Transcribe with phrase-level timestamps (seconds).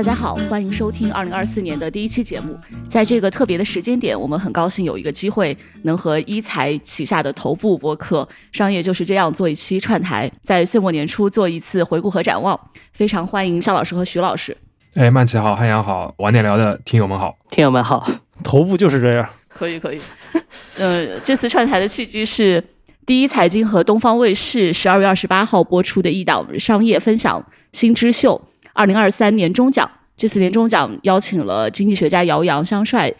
[0.00, 2.58] 大家好，欢迎收听二零二四年的第一期节目。
[2.88, 12.58] 在这个特别的时间点，我们很高兴有一个机会能和一财旗下的头部播客《商业就是这样》做一期串台，在岁末年初做一次回顾和展望。
[12.94, 14.56] 非常欢迎肖老师和徐老师。
[14.94, 18.10] 哎，曼奇好，汉阳好，晚点聊的听友们好，听友们好，
[18.42, 19.28] 头部就是这样。
[19.48, 20.00] 可以可以。
[20.80, 22.64] 呃，这次串台的契机是
[23.04, 28.40] 第一财经和东方卫视十二月二十八号播出的一档商业分享新知秀。
[28.72, 33.10] 二零二三年终奖，这次年终奖邀请了经济学家姚洋、香帅、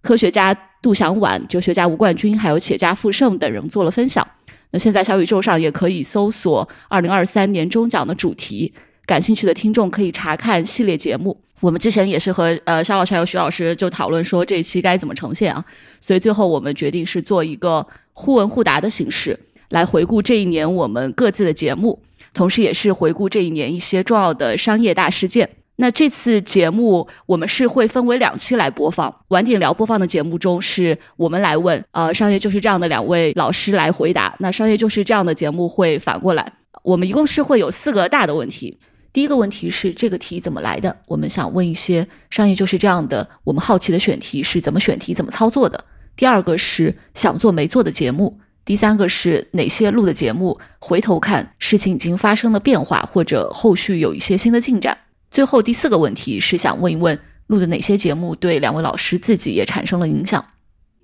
[0.00, 4.26] 科学家杜祥晚、哲学家吴冠军，还有企业家傅盛等人做了分享。
[4.72, 8.74] 那现在小宇宙上也可以搜索二零二三年终奖的主题，
[9.06, 11.40] 感兴趣的听众可以查看系列节目。
[11.60, 15.64] 我们之前也是和呃肖老师还有徐老师就讨论说这一期该怎么呈现啊，
[16.00, 22.02] 所以最后我们决定是做一个互问互答的形式来回顾这一年我们各自的节目。
[22.34, 25.48] 同时，也是回顾这一年一些重要的商业大事件。
[25.80, 29.14] 那这次节目我们是会分为两期来播放。
[29.28, 34.34] 晚点聊播放的节目中，是我们来问，呃，商业就是这样的两位老师来回答。
[34.40, 38.76] 那商业就是这样的节目会反过来，我们一共是会有四个大的问题。
[39.12, 40.96] 第一个问题是这个题怎么来的？
[41.06, 45.84] 我们想问一些商业就是这样的，我们好奇的选题是怎么选题、怎么操作的。
[46.16, 48.40] 第二个是想做没做的节目。
[48.64, 54.98] 第三个是哪些录的节目，回头看事情已经发生了变化，或者后续有一些新的进展。
[55.30, 60.44] 最后第四个问题是想问一问，录的哪些节目对两位老师自己也产生了影响？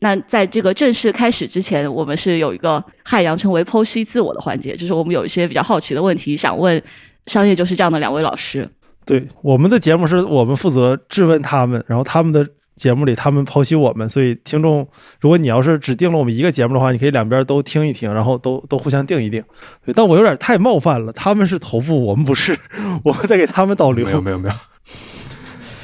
[0.01, 6.83] 那在这个正式开始之前，我们是有一个汉阳称为剖析自我的环节，就是我们有一些比较好奇的问题想问
[7.27, 8.69] 商业就是这样的两位老师。
[9.05, 12.49] 对，我们的节目是我们负责质问他们，然后他们的。
[12.77, 14.87] 节目里他们剖析我们，所以听众，
[15.21, 19.43] 如果你要是只定了我们一个节目的话，你可以两边都听一听，然后都都互相定一定。
[19.95, 22.59] 但我有点太冒犯了，他们是头部，我们不是，
[23.05, 24.05] 我们在给他们导流。
[24.07, 24.55] 没有没有没有，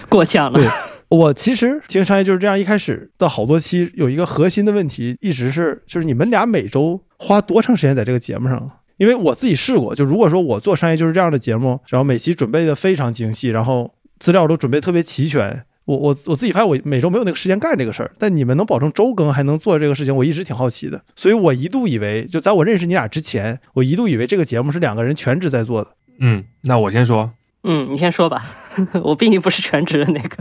[0.08, 0.58] 过奖了。
[0.58, 0.68] 对，
[1.08, 8.70] 我其实听商业就是这样，一开始的好多期有一个核心的问题，一直是就是你们俩每周花多长时间在这个节目上？
[8.96, 15.64] 因为我自己试过，就如果说我做商业就是这样的节目，然后每期准备的非常精细，然后资料都准备特别齐全。
[15.90, 21.02] 我我我自己发现我每周没有那个时间干这个事儿，但你们能保证周更还能做这个事情，我一直挺好奇的。
[21.16, 25.90] 所以我一度以为，就在我认识你俩之前，我一度以为这个节目是两个人全职在做的。
[26.20, 27.32] 嗯，那我先说。
[27.64, 28.44] 嗯，你先说吧，
[29.02, 30.36] 我毕竟不是全职的那个。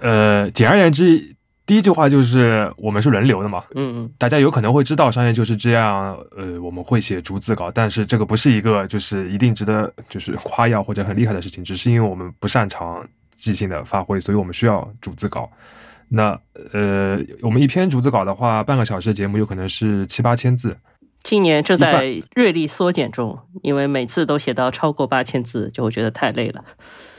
[0.00, 3.62] 呃，简而言之，第一句话就是我们是轮流的嘛。
[3.74, 4.10] 嗯嗯。
[4.18, 6.18] 大家有可能会知道，商业就是这样。
[6.36, 13.06] 呃，我们会写逐字稿，但是这个不是一个就是一定值得就是夸耀或者很厉害的事情，只是因为我们不擅长。
[13.36, 15.50] 即兴的发挥，所以我们需要逐字稿。
[16.08, 16.38] 那
[16.72, 20.76] 呃，我们一篇逐字稿的话，半个小时的节目有可能是七八千字。
[21.22, 26.64] 今年正在锐利缩减中，因为每次都写到超过八千字，就会觉得太累了。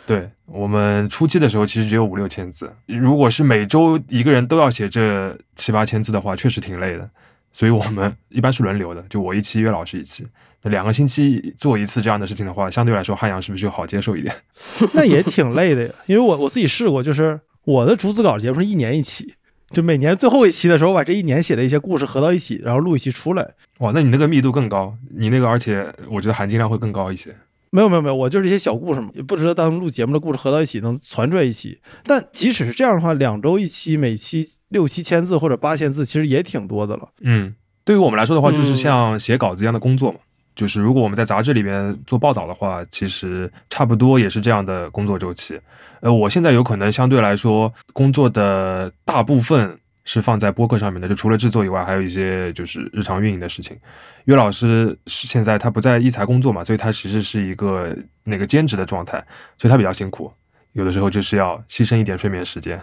[0.05, 2.73] 对我们初期的时候，其实只有五六千字。
[2.85, 7.09] 如果是每周一个人都要写这七八千字的话，确实挺累的。
[7.57, 10.23] 所以我们一般是轮流的， 就我一期，岳老师一期。
[10.61, 14.35] 那两个星期做一次这样的事情的话，相对来说汉阳是不是就好接受一点？
[14.93, 19.33] 那也挺累的呀，因为我我自己试过，就是我的逐字稿节目是一年一期，
[19.71, 23.55] 就每年最后一期的时候，把这一年写的一些故事合到一起，然后录一期出来。
[23.79, 27.35] 哇，那你那个密度更高，你那个而且我觉得含金量会更高一些。
[27.77, 31.79] 没有没有没有，我就是一些小故事嘛，也不值得当录节目的故事合到一起能攒出来一期。
[32.05, 37.09] 但即使是这样的话，两周一期，每期六七千字或者八千字，其实也挺多的了。
[37.21, 37.53] 嗯，
[37.85, 40.17] 对于我们来说的话，就是像写稿子一样的工作嘛。
[40.55, 45.59] 就是如果我们在杂志里面做报道的话，其实差不多也是这样的工作周期。
[46.01, 53.77] 呃，我现在有可能相对来说工作的大部分是放在播客上面的，就除了制作以外，还有一些就是日常运营的事情。
[54.23, 59.23] 岳老师是现在他不在一财工作嘛，所以他其实是一个那个兼职的状态，
[59.57, 60.31] 所以他比较辛苦，
[60.71, 62.81] 有的时候就是要牺牲一点睡眠时间。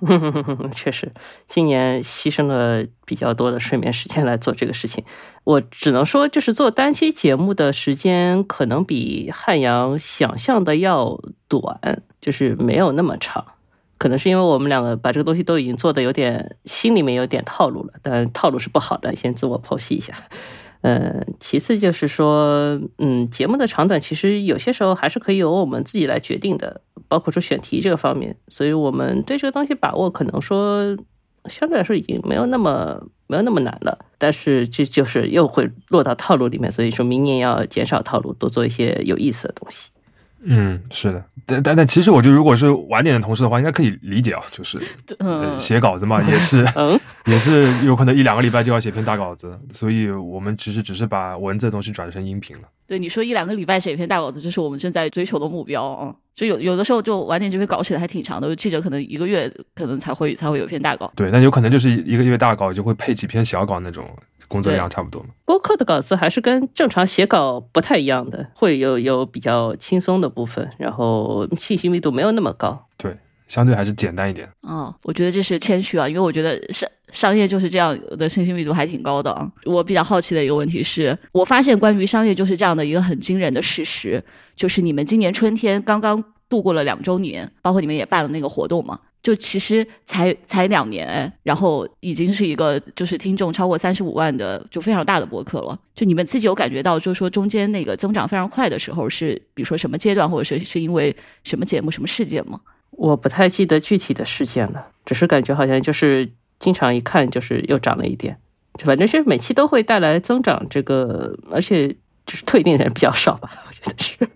[0.70, 1.10] 确实，
[1.48, 5.02] 今年牺牲了比较多的睡眠时间来做这个事情。
[5.44, 11.18] 我只能说，就是做单期节目的时间可能比汉阳想象的要
[11.48, 13.44] 短，就是没有那么长。
[13.98, 20.14] 可能是因为我们两个把这个东西都已经做的有点心里面有点套路了，但套路是不好的，先自我剖析一下。
[20.82, 28.36] 嗯，其次就是说，嗯，节目的长短其实有些时候还是可以由我们自己来决定的，包括说选题这个方面。
[28.48, 30.96] 所以我们对这个东西把握，可能说
[31.46, 33.98] 相对来说已经没有那么没有那么难了。
[34.18, 39.90] 但是这就是又会落到套路里面，所以说明年要减少套路，多做一些有意思的东西。
[40.44, 44.80] 嗯，是的，但但但其实我觉得，如果是晚点的同事的话，应该可以理解啊，就是
[45.58, 46.64] 写稿子嘛，也是
[47.26, 52.62] 也是有可能一两个礼拜就要写篇大稿子，所以我们其实只是把文字的东西转成音频了。
[52.88, 56.14] 对你说一两个礼拜写一篇大稿子，这是我们正在追求的目标啊。
[56.34, 61.12] 就有有的时候就晚点这篇稿写的还挺长的，记者可能一个月可能才会才会有一篇大稿。
[61.14, 64.08] 对，那有可能就是一个月大稿就会配几篇小稿那种
[64.46, 65.28] 工作量差不多嘛。
[65.44, 72.86] 播客的稿子还是跟正常写稿不太一样的，会有有比较轻松的部分，然后信息密度没有那么高。
[72.96, 73.18] 对，
[73.48, 74.48] 相对还是简单一点。
[74.60, 79.50] 哦，我觉得这是谦虚啊，因为我觉得商商业就是这样的信息密度还挺高的啊。
[79.64, 84.22] 我比较好奇的一个问题是，我发现关于商业就是这样的一个很惊人的事实，
[84.54, 95.78] 就是你们今年春天刚刚度过了两周年，包括你们也办了那个活动嘛，就其实才才两年，然后已经是一个就是听众超过三十五万的就非常大的博客了。
[95.94, 101.14] 就你们自己有感觉到，就是说中间那个增长非常快的时候是，比如说什么阶段，或者是是因为
[101.44, 102.60] 什么节目、什么事件吗？
[102.98, 108.36] 我不太记得具体的事件了，只是感觉好像就是经常一看就是又涨了一点，
[108.84, 110.66] 反正是每期都会带来增长。
[110.68, 111.88] 这个而且
[112.26, 114.28] 就是退订人比较少吧，我觉得是。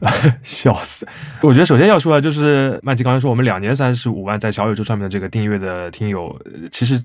[0.44, 1.04] 笑死！
[1.42, 6.40] 我觉得首先要说的就是曼奇刚才说，我们两年三十五万在小宇宙上面的这个订阅的听友，
[6.70, 7.02] 其实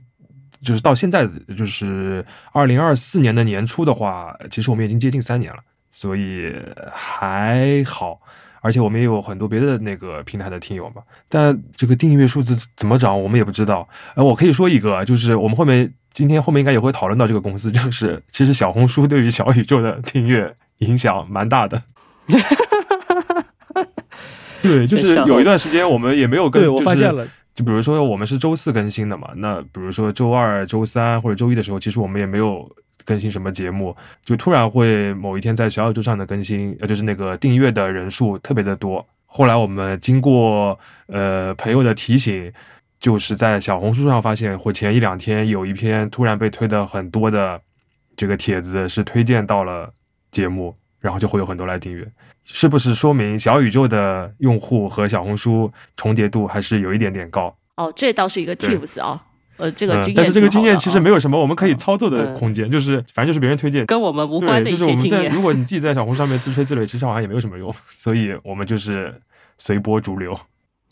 [0.62, 1.28] 就是到现在
[1.58, 5.58] 就是二零二四年的年初的话，其实我们已经接近三年了，
[5.90, 6.54] 所以
[6.94, 8.20] 还好。
[8.64, 13.88] 而且我们也有很多别的那个平台的听友嘛，但这个订阅数字怎么涨，我们也不知道。
[14.16, 21.82] 呃，我可以说一个，就是我们后面今天后面应该也会讨论到这个公司，就是其实小红书对于小宇宙的订阅影响蛮大的。
[24.62, 32.66] 对，就是有一段时间我们也没有跟，对我发现了，就比如说我们是周四更新的嘛，那比如说周二、周三或者周一的时候，其实我们也没有
[33.06, 39.06] 更新什么节目，就突然会某一天在小宇宙上的更新，呃，就是那个订阅的人数特别的多。
[39.26, 42.52] 后来我们经过呃朋友的提醒，
[43.00, 47.60] 就是在小红书上发现，或前一两天有一篇突然被推的很多的
[48.16, 49.92] 这个帖子是推荐到了
[50.32, 52.08] 节目，然后就会有很多来订阅。
[52.46, 57.56] 是不是说明小宇宙的用户和小红书重叠度还是有一点点高？
[57.78, 59.26] 哦，这倒是一个 tips 啊，
[59.58, 65.34] 呃，这个经验、但是这个经验其实没有什么我们可以操作的空间，就是反正就是别人推荐，跟我们无关的一些经验。
[65.34, 69.22] 如果你自己在小红书上面自吹自擂，其实好像也没有什么用，所以我们就是
[69.58, 70.38] 随波逐流。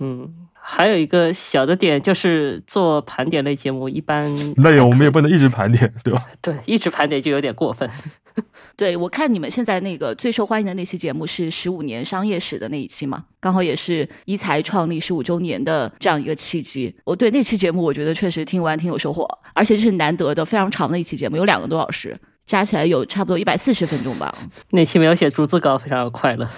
[0.01, 0.47] 嗯。
[0.63, 6.21] 还有一个小的点就是做盘点类节目，一般那也我们也不能一直盘点，对吧？
[6.39, 7.89] 对，一直盘点就有点过分。
[8.75, 16.93] 对，我看你们现在那个最受欢迎的那期节目是十五年商业史的那一期嘛，刚好也是一财创立十五周年的这样一个契机。
[17.03, 24.33] 我对那期节目，我觉得确实听完挺有收获，而且这是难得的非常长的一期节目，有两个多小时，加起来有差不多一百四十分钟吧。
[24.71, 26.49] 那期没有写逐字稿，非常快乐。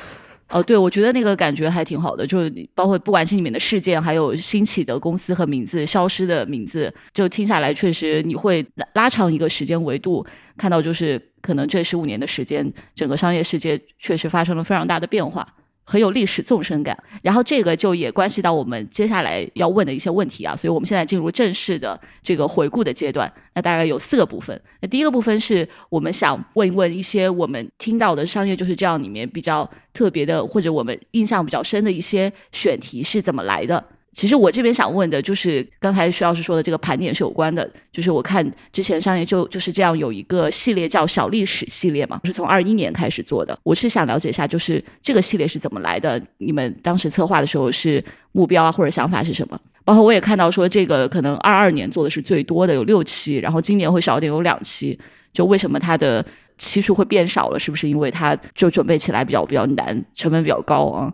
[0.53, 8.63] 哦，对，我觉得那个感觉还挺好的，就是包括不管是里面的事件，还有兴起的公司和名字、消失的名字，就听下来确实你会
[8.93, 10.23] 拉长一个时间维度，
[10.55, 15.47] 看到就是可能这十五年的时间，整个商业世界确实发生了非常大的变化。
[15.83, 23.31] 很有历史纵深感，然后这个就也关系到我们接下来要问的一些问题啊，所以我们现在进入正式的这个回顾的阶段。
[23.53, 24.59] 那大概有四个部分。
[24.81, 33.83] 那第一个部分是我们想问一问一些我们听到的商业就是这样里面比较特别的，或者我们印象比较深的一些选题是怎么来的。
[34.13, 43.57] 其实我这边想问的就是刚才徐老师说的这个盘点是有关的，就是我看之前商业就就是这样有一个系列叫小历史系列嘛，是从二一年开始做的。
[43.63, 46.21] 我是想了解一下，就是这个系列是怎么来的？
[46.37, 49.59] 你们当时策划的时候是目标啊或者想法是什么？
[49.83, 54.97] 包括我也看到说这个可能二二年做的是最多的有六期，然后今年会少点有两期，
[55.33, 56.23] 就为什么它的
[56.57, 57.59] 期数会变少了？
[57.59, 61.11] 是不是因为它就准备起来比较比较难，成本比较高啊？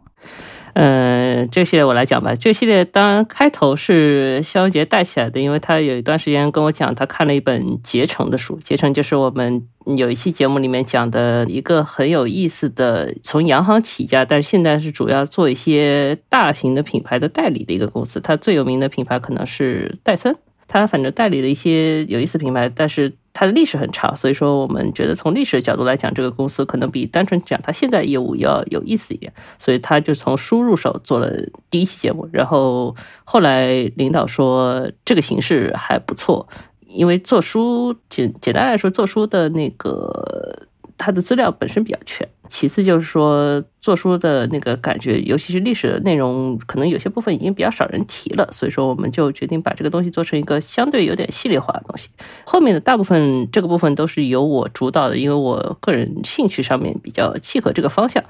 [0.73, 2.35] 嗯，这个系列我来讲吧。
[2.35, 8.59] 这个系列当然开头是肖文杰带起来的，因为他有一段时间跟我讲，他看了一本结成的书。
[8.63, 18.19] 结成就是我们有一期节目里面讲的一个很有意思的，从洋行起家，但是现在是主要做一些大型的品牌的代理的一个公司。
[18.19, 20.35] 它最有名的品牌可能是戴森，
[20.67, 23.13] 他反正代理了一些有意思品牌，但是。
[23.39, 29.31] 它的历史很长，所以说我们觉得从历史的角度来讲，这个公司可能比单纯讲它现在业务要有意思一点。
[29.57, 31.31] 所以他就从书入手做了
[31.69, 32.93] 第一期节目，然后
[33.23, 36.49] 后来领导说这个形式还不错，
[36.85, 40.67] 因为做书简简单来说，做书的那个
[40.97, 42.27] 它的资料本身比较全。
[42.49, 52.09] 其次就是说，做书的那个感觉，尤其是历史的内容，可能有些部分已经比较少人提了，所以说我们就决定把这个东西做成一个相对有点系列化的东西。
[52.45, 58.21] 后面的大部分这个部分都是由我主导的，因为我个人兴趣上面比较契合这个方向。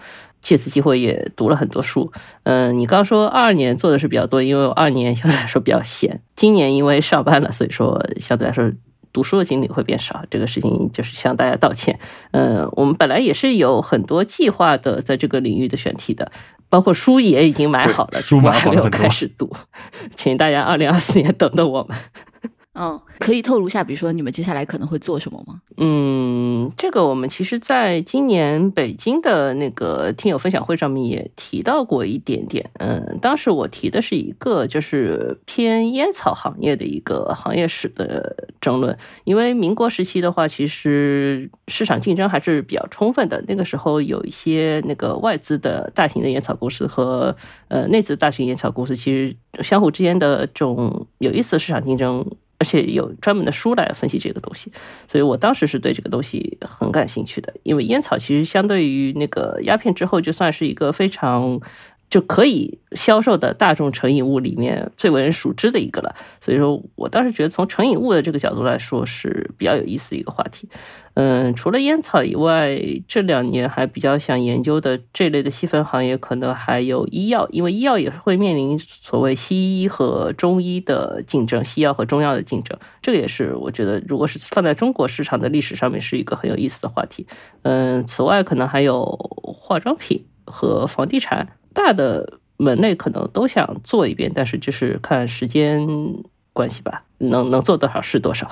[0.41, 2.09] 借此机会也读了很多书。
[2.43, 8.71] 嗯，你刚说二二年做的是比较多，因为我二年相对来说比较闲，今年因为上班了，所以说相对来说
[9.11, 11.99] 读书的精力会变少，这个事情就是向大家道歉。
[12.31, 16.31] 嗯，我们本来也是有很多计划的，在这个领域的选题的，
[16.69, 19.51] 包括书也已经买好了，书买好了，还没有开始读，
[20.15, 21.97] 请大家二零二四年等等我们。
[22.81, 25.59] 嗯，可以透露下，比如说你们接下来可能会做什么吗？
[25.75, 32.69] 嗯，这个我们其实在今年北京的那个听友分享会上面也提到过一点点。
[32.75, 43.43] 嗯，当时我提的是一个就是偏烟草行业的一个行业史的争论，因为民国时期的话，其实市场竞争还是比较充分的。
[43.45, 47.35] 那个时候有一些那个外资的大型的烟草公司和
[47.67, 52.25] 呃内资大型烟草公司，其实相互之间的这种有意思的市场竞争。
[52.59, 54.71] 而且有专门的书来分析这个东西，
[55.07, 57.53] 所以我当时是对这个东西很感兴趣的。
[57.63, 61.59] 因为烟草其实相对于那个鸦片之后，就算是一个非常。
[62.09, 70.67] 就可以销售的大众成瘾物里面最为人熟知的一个了，所以说我当时觉得从成瘾物的这个角度来说是比较有意思的一个话题。
[71.13, 87.27] 嗯，除了烟草以外，这两年还比较想研究的这类的细分行业，可能还有医药，因为医药也是会面临所谓西医和中医的竞争，西药和中药的竞争，这个也是我觉得如果是放在中国市场的历史上面是一个很有意思的话题。
[87.63, 89.03] 嗯，此外可能还有
[89.43, 91.58] 化妆品和房地产。
[91.79, 95.87] 大的门类可能都想做一遍，但是就是看时间
[96.51, 98.51] 关系吧，能能做多少是多少。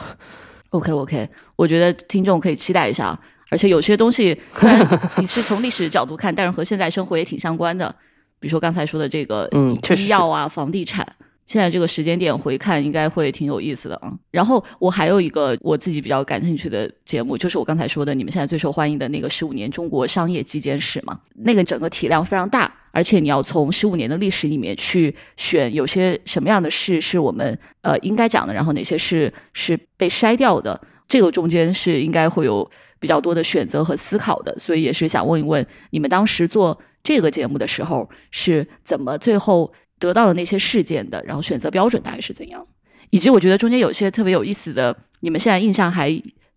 [0.69, 3.19] OK OK，我觉得听众可以期待一下，
[3.51, 7.93] 而且有些东西虽然你是从历史角度看，但是和现在生活也挺相关的，
[8.39, 11.05] 比如说刚才说的这个，嗯，医药啊，房地产。
[11.48, 14.13] 现在这个时间点回看，应该会挺有意思的啊。
[14.30, 21.18] 然后我还有一个我自己比较感兴趣的节目，就是我刚才说的，你们现在最受欢迎的那个十五年中国商业纪检史嘛。
[21.36, 30.80] 那个整个体量非常大，而且你要从十五年的历史里面去选有些什么样的事是我们呃应该讲的，然后哪些是是被筛掉的。
[31.08, 34.54] 这个中间是应该会有比较多的选择和思考的。
[34.60, 39.72] 所以也是想问一问，你们当时做这个节目的时候是怎么最后？
[40.00, 42.66] 得到的那些事件的，然后选择标准大概是怎样？
[43.10, 46.10] 以及我觉得中间有些特别有意思的，你们现在印象还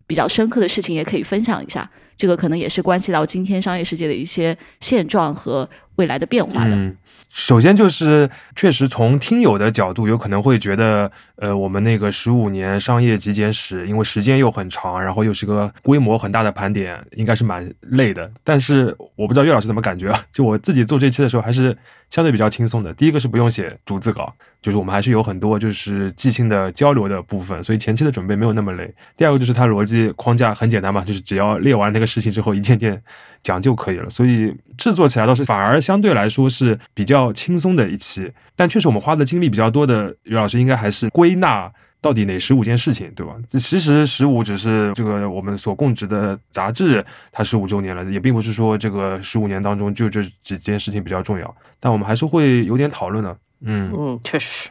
[0.07, 1.89] 比较深刻的事情，也可以分享一下。
[2.17, 6.93] 这个可能也是关系到今天商业世界的一些现状和未来的变化的。
[7.33, 18.29] 首先就是确实从听友的角度，有可能会觉得，呃，我们那个十五年商业极简史，因为时间又很长，然后又是个规模很大的盘点，应该是蛮累的。
[18.43, 20.21] 但是我不知道岳老师怎么感觉啊？
[20.33, 21.77] 就我自己做这期的时候，还是
[22.11, 22.93] 相对比较轻松的。
[22.95, 24.35] 第一个是不用写逐字稿。
[24.63, 28.93] 就是我们还是有很多就是即兴的交流的部分，所以前期的准备没有那么累。
[29.17, 33.03] 第二个就是它逻辑框架很简单嘛，就是只要列完那个事情之后，一件件
[33.43, 34.09] 讲就可以了。
[34.11, 38.31] 所以制作起来倒是反而相对来说是比较轻松的一期。
[38.57, 43.35] 但确实我们花的精力比较多的，于老师应该还是归纳到底哪十五件事情，对吧？
[43.49, 51.57] 其实十五只是这个我们所供职的杂志它十五周年了，也并不是说这个十五年当中就这几件事情比较重要。
[51.79, 53.37] 但我们还是会有点讨论的。
[53.63, 54.71] 嗯嗯，确实是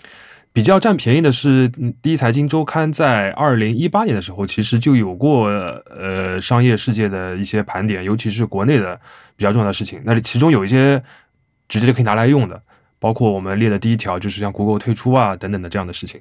[0.60, 1.70] 比较占便宜的是，
[2.02, 9.00] 第一财经周刊在二零一八年的时候，其实就有过呃商业世界的一些盘点，尤其是国内的
[9.38, 10.02] 比较重要的事情。
[10.04, 11.02] 那里其中有一些
[11.70, 12.62] 直接就可以拿来用的，
[13.00, 16.20] 包括我们列的第一条，就是像 Google 退出啊等等的这样的事情。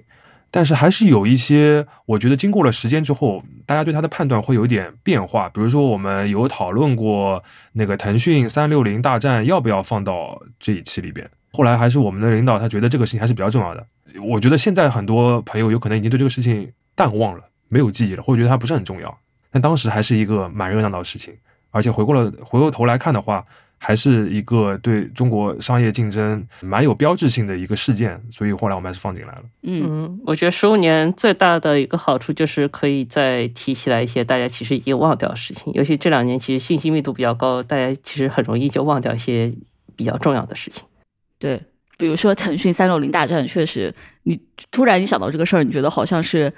[0.53, 5.49] 但是还是有一些，我觉得经过了时间之后，大家对它的判断会有点变化。
[5.49, 7.43] 比如说，我们有讨论过
[7.73, 11.29] 那个腾讯三六零大战要不要放到这一期里边。
[11.59, 13.85] 后来还是我们的领导，他觉得这个事情还是比较重要的。
[14.23, 19.19] 我觉得现在很多朋友有可能已经对这个事情淡忘了，没有记忆了，或者觉得它不是很重要。
[19.51, 21.35] 但当时还是一个蛮热闹的事情，
[21.73, 23.45] 而且回过了回过头来看的话，
[23.77, 28.23] 还是一个对中国商业竞争蛮有标志性的一个事件。
[28.31, 29.43] 所以后来我们还是放进来了。
[29.65, 39.53] 嗯，我觉得十五年最大的一个好处就是可以再提起来一些大家其实已经忘掉的事情，尤其这两年其实信息密度比较高，大家其实很容易就忘掉一些
[39.97, 40.85] 比较重要的事情。
[41.39, 41.61] 对，
[41.97, 44.39] 比如说腾讯三六零大战，确实，你
[44.71, 46.53] 突然一想到这个事儿，你觉得好像是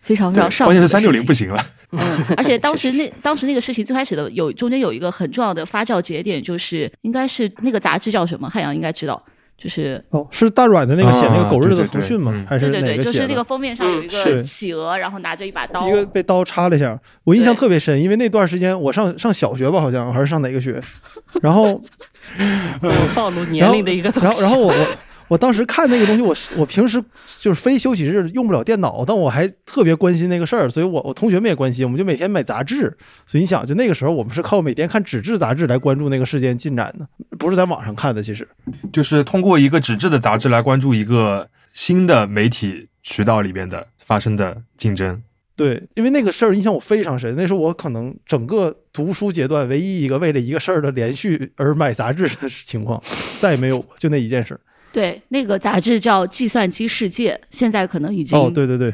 [0.00, 0.66] 非常非常上。
[0.66, 1.66] 关键是三六零不行了。
[1.92, 2.00] 嗯，
[2.36, 8.48] 而且当时 那当时那个事情最开始的有中间有一个很重要的发酵节点，就是应该是那个杂志叫什么？
[8.48, 9.24] 汉阳应该知道。
[9.60, 12.32] 就是哦，是大软的那个写那个狗日的腾讯吗？
[12.48, 20.80] 还是对对对，就是那个封面上有一个企鹅，然后拿着一把刀，一个被刀插了一下，我印象特别深，因为那段时间我上上小学吧，好像还是上哪个学，
[21.42, 21.78] 然后
[23.14, 24.86] 暴露年龄的一个，然后然后我我。
[25.30, 27.00] 我当时看那个东西，我我平时
[27.38, 32.96] 就是非休息日用不了电脑，但我还特别关心那个事儿，所以我我同学们也关心，我们就每天买杂志。
[33.28, 37.08] 所以你想，就那个时候我们是靠每天看纸质杂志来关注那个事件进展的，
[37.38, 38.20] 不是在网上看的。
[38.20, 38.46] 其实
[38.92, 45.22] 就是通过一个纸质的杂志来关注一个新的媒体渠道里边的发生的竞争。
[45.54, 53.00] 对，因为那个事儿影响我非常深，那是我可能整个读书阶段唯一一个为了一个事儿的连续而买杂志的情况，
[53.38, 54.60] 再也没有过，就那一件事儿。
[54.92, 58.92] 对，那个杂志叫《计算机世界》，现在可能已经哦，对对对，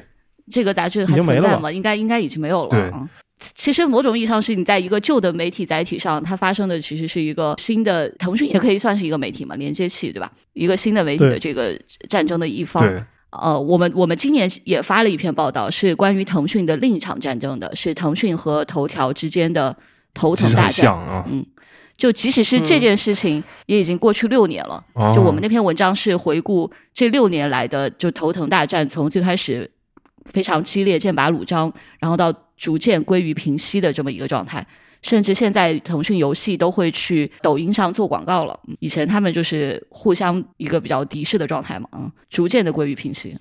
[0.51, 1.73] 这个杂志还存在吗？
[1.73, 3.09] 应该应该已经没有了。
[3.55, 10.31] 其实某种意义上是你在一个旧的媒体载体上，它发生的其实是一个新的，腾讯也可以算是一个媒体嘛，连接器对吧？
[10.55, 12.83] 一个新的媒体的这个战争的一方。
[13.31, 19.77] 呃，我们我们今年也发了一篇报道，是关于腾讯的另一场战争的，是腾讯和头条之间的
[20.15, 20.73] 头疼大战。
[20.73, 21.25] 像啊。
[21.97, 29.71] 就即使是这件事情也已经过去六年了，哦就我们那篇文章是回顾这六年来的就头疼大战，从最开始
[30.27, 34.67] 非常激烈、剑拔弩张，然后到逐渐归于平息的这么一个状态。
[35.03, 43.37] 甚至现在腾讯游戏都会去抖音上做广告了，嗯以前他们就是互相一个比较敌视的状态嘛，嗯，逐渐的归于平息。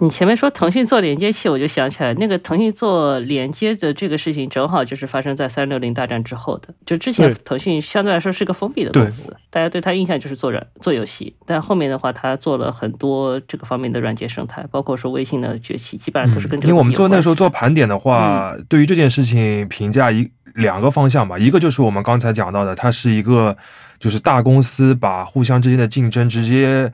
[0.00, 6.74] 你前面说腾讯做连接器，我就想起来，那个腾讯做连接的这个事情，正好就是发生在三六零大战之后的。
[6.86, 23.56] 就之前腾讯相对来说是个封闭的公司，大家对它印象就是做软做游戏，但后面的话，它做了很多这个方面的软件生态，包括说微信的崛起，基本上都是跟这个、嗯因为我们做那时候做盘点的话，对于这件事情评价一两个方向吧，一个就是我们刚才讲到的，它是一个
[23.98, 26.92] 就是大公司把互相之间的竞争直接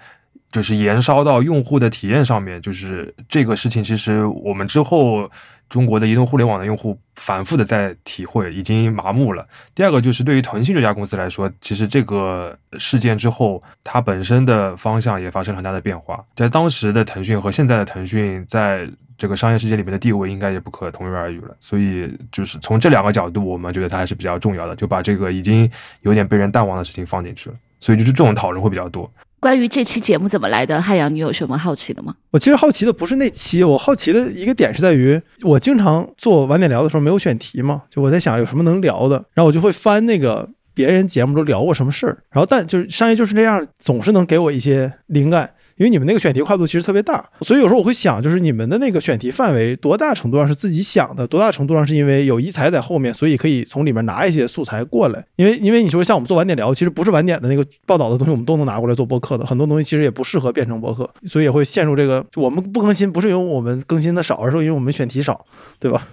[0.54, 5.28] 就是延烧到用户的体验上面，就是这个事情，其实我们之后
[5.68, 9.44] 中国的移动互联网的用户反复的在体会，已经麻木了。
[9.74, 16.24] 第二个就是对于腾讯这家公司来说，其实这个事件之后，它本身的方向也发生了很大的变化。
[16.36, 21.56] 在当时的腾讯和现在的腾讯，在这个商业世界里面的地位应该也不可同日而语了。
[21.58, 25.68] 所以，就是从这两个角度，我们觉得它还是比较重要的，就把这个已经
[26.02, 27.56] 有点被人淡忘的事情放进去了。
[27.80, 29.10] 所以，就是这种讨论会比较多。
[29.44, 32.14] 关于这期节目怎么来的，汉阳，你有什么好奇的吗？
[32.30, 45.50] 我其实好奇的不是那期，我好奇的一个点是在于，我经常做晚点聊的时候没有选题嘛，就我在想有什么能聊的，然后我就会翻那个别人节目都聊过什么事儿，然后但就是商业就是这样，总是能给我一些灵感。
[45.76, 55.24] 因为你们那个选题跨度其实特别大，所以有时候我会想，就是你们的那个选题范围多大程度上是自己想的，多大程度上是因为有一财在后面，所以可以从里面拿一些素材过来。
[55.36, 65.44] 因为因为你说像我们做晚点聊，其实不是晚点的那个报道的东西，我们都能拿过来做播客的，很多东西其实也不适合变成播客，所以也会陷入这个我们不更新，不是因为我们更新的少，而是因为我们选题少，
[65.80, 66.06] 对吧？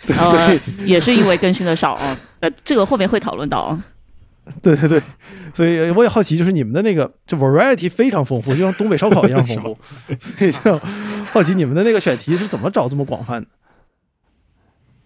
[0.00, 3.82] 所以所呃，也是因为更新的少啊，呃，这个后面会讨论到啊。
[4.62, 5.02] 对对对，
[5.54, 9.78] 所以我也好奇，就是你们的那个就 variety 非常丰富，就像东北烧烤一样丰富
[10.18, 10.78] 所以就
[11.24, 13.48] 好奇你们的那个选题是怎么找这么广泛的？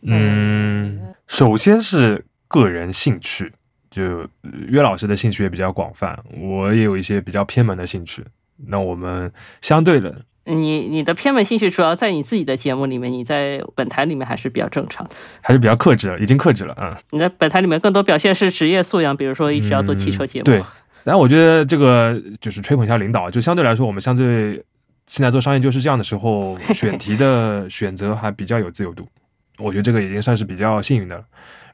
[0.03, 3.53] 嗯，首先是个人兴趣，
[3.91, 4.03] 就
[4.43, 8.25] 呃约老师的兴趣也比较广泛，我也有一些比较偏门的兴趣。
[8.67, 15.15] 那我们相对的，你你的偏门兴趣主要在你自己的节目里面，你在本台里面还是比较正常的。
[15.41, 16.93] 还是比较克制了，已经克制了，嗯。
[17.11, 20.45] 你在本台里面更多表现是职业素养，比如说一直要做汽车节目。
[20.45, 20.61] 对，
[21.05, 24.63] 然后我觉得这个就是吹捧一下领导，就相对来说，我们相对
[25.07, 29.07] 现在做商业就是这样的时候， 选题的选择还比较有自由度，
[29.59, 31.25] 我觉得这个已经算是比较幸运的了。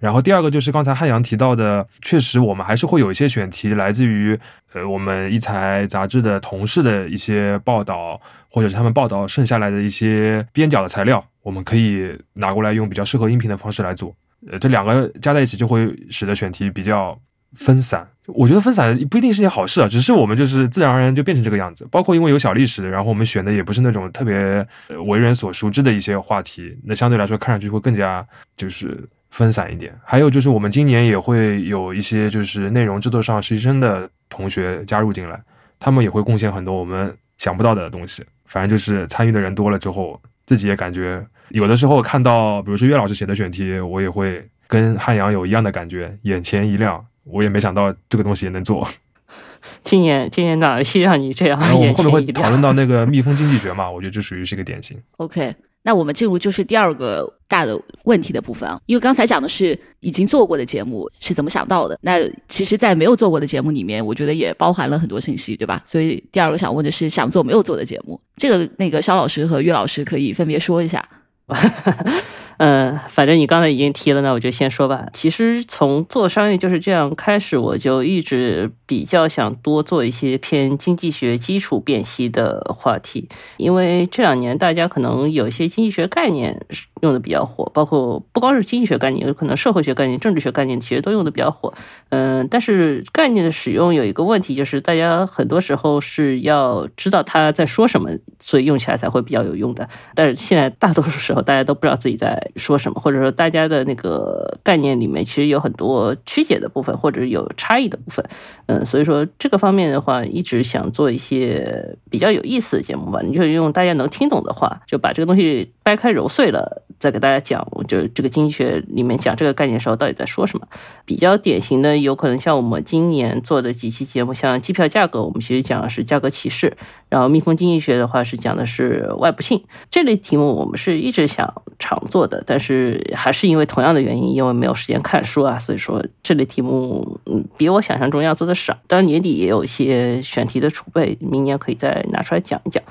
[0.01, 4.39] 然后第二个就是刚才汉阳提到的，确实我们还是会有一些选题来自于
[4.73, 14.15] 呃我们一财杂志的同事的一些报道，或者是他们报道剩下来的一些边角的材料，我们可以拿过来用比较适合音频的方式来做。
[14.51, 17.19] 呃，这两个加在一起就会使得选题比较
[17.55, 18.07] 分散。
[18.27, 21.89] 我觉得分散不一定是件好事啊，只是我们就是自然而然就变成这个样子。
[21.91, 24.65] 包括因为有小历史，然后我们选的也不是那种特别
[25.07, 29.03] 为人所熟知的一些话题，那相对来说看上去会更加就是
[29.39, 29.95] 分散一点。
[30.05, 35.41] 还有就是我们今年也会有一些就是内容制作上实习生的同学加入进来，
[35.79, 38.25] 他们也会贡献很多我们想不到的东西。
[38.47, 47.07] 反正就是参与的人多了之后，自己也感觉有的时候看到，比如说岳老师写的选题，我也会跟汉阳有一样的感觉，眼前一亮。
[47.31, 48.89] 我也没想到这个东西也能做。
[49.83, 52.23] 今年今年哪儿戏让你这样然后我们后面会？
[52.33, 54.99] 讨论到那个蜜蜂经济学嘛，我觉得这属于是一个典型。
[55.19, 65.81] OK，那我们进入就是第二个大的问题的部分啊，因为刚才讲的是已经做过的节目是怎么想到的，那其实，在没有做过的节目里面，我觉得也包含了很多信息，对吧？
[65.85, 71.03] 所以第二个想问的是，想做没有做的节目，这个那个肖老师和岳老师可以分别说一下。
[72.59, 75.07] 嗯，反正你刚才已经提了，那我就先说吧。
[75.13, 86.61] 其实从做商业就是这样开始，我就一直比较想多做一些偏经济学基础辨析的话题，因为这两年大家可能有一些经济学概念
[87.03, 91.73] 用的比较火，包括不光是经济学概念，有可能社会学概念、政治学概念其实都用的比较火。
[92.09, 99.89] 嗯，但是概念的使用有一个问题，就是大家很多时候是要知道他在说什么，所以用起来才会比较有用的。
[100.17, 102.37] 但是现在大多数时候，大家都不知道自己在。
[102.57, 108.25] 说什么，或者说大家的那个概念里面，其实有很多曲解的部分，或者有差异的部分。
[108.67, 113.21] 嗯，所以说这个方面的话，一直想做一些比较有意思的节目吧。
[113.23, 117.67] 你就用大家能听懂的话，就把这个东西掰开揉碎了，再给大家讲。
[117.87, 120.67] 就这个经济学里面讲这个概念的时候，到底在说什么？
[121.05, 126.71] 比较典型的，有可能像我们今年做的几期节目，像机票价格，我们其实讲的是价格歧视；
[127.09, 132.38] 然后蜜蜂经济学的话，是讲的是外部性这类题目，我们是一直想常做的。
[132.47, 138.77] 但是还是因为同样的原因，因为没有时间看书啊，所以说这类题目嗯比我想象中要做的少。
[138.87, 142.83] 当然年底也有一些选题的储备，明年可以再拿出来讲一讲。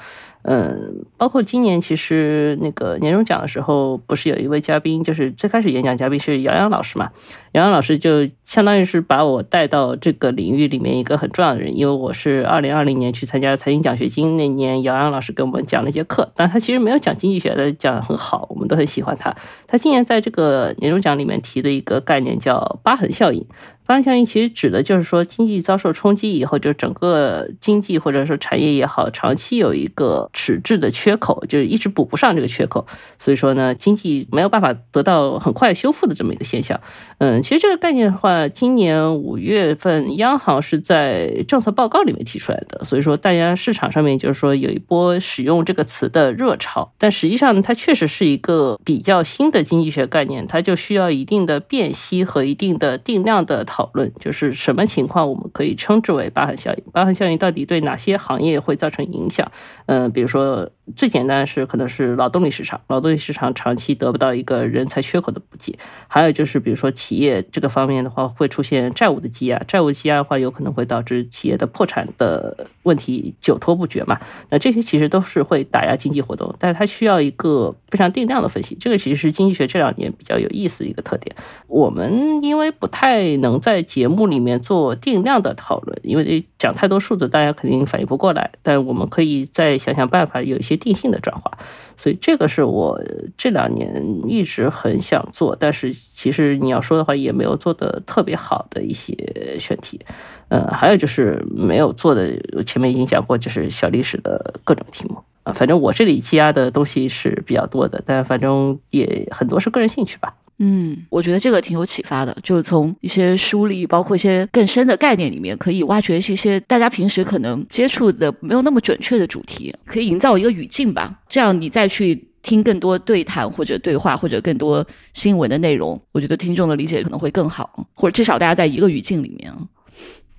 [0.49, 7.12] 嗯，包括今年其实那个年终奖的时候，不是有一位嘉宾，就是最开始演讲嘉宾是杨洋老师嘛？
[7.51, 19.36] 杨洋老师就相当于是把我带到这个领域里面一个很重要的人，因为我是二零二零年去参加财经奖学金那年，杨洋老师给我们讲了一节课，但他其实没有讲经济学的，讲得很好，我们都很喜欢他。
[19.67, 23.45] 他今年在这个年终奖里面提的一个概念叫疤痕效应。
[23.88, 32.86] 疤痕效应其实指的就是说，经济遭受冲击以后，就整个经济或者说产业也好，长期有一个迟滞的缺口，就是一直补不上这个缺口，
[33.17, 36.78] 所以说呢，经济没有办法得到很快修复的这么一个现象。
[37.19, 53.65] 嗯，其实这个概念的话，今年五月份央行是在政策报告里面提出来的，所以说大家市场上面就是说有一波使用这个词的热潮，但实际上它确实是一个比较新的经济学概念，它就需要一定的辨析和一定的定量的。
[53.78, 56.84] 讨论就是什么情况我们可以称之为疤痕效应？
[56.92, 59.52] 疤痕效应到底对哪些行业会造成影响？
[59.86, 60.68] 嗯，比如说。
[60.95, 65.78] 最简单的是，可能是劳动力市场，劳动力市场长期得不到一个人才缺口的补给。
[66.08, 74.19] 还有就是，比如说企业这个方面的话，会出现债务的积压，债务积压的话，有可能会导致企业的破产的问题久拖不决嘛。
[74.50, 78.76] 那这些其实都是会打压经济活动，但是它需要一个非常定量的分析。
[78.80, 81.36] 这个其实是经济学这两年比较有意思的一个特点。
[81.67, 88.50] 我们因为不太能在节目里面做定量的讨论，因为讲太多数字，大家肯定反应不过来。
[88.62, 90.78] 但我们可以再想想办法，有一些。
[90.88, 91.52] 定性的转化，
[91.98, 92.98] 所以这个是我
[93.36, 99.13] 这两年一直很想做，但是其实你要说的话，也没有做的特别好的一些
[99.60, 100.00] 选题。
[100.48, 102.32] 嗯，还有就是没有做的，
[102.63, 105.52] 前面已经讲过，就是小历史的各种题目啊。
[105.52, 110.36] 反正我这里积压的东西是比较多的，但反正也很多是个人兴趣吧。
[110.60, 121.20] 嗯，我觉得这个挺有启发的，就是从一些梳理，包括一些更深的概念里面，可以挖掘一些大家平时可能接触的没有那么准确的主题，可以营造一个语境吧。
[121.30, 129.54] 这样你再去听更多对谈或者对话或者更多新闻的内容，我觉得听众的理解可能会更好，或者至少大家在一个语境里面。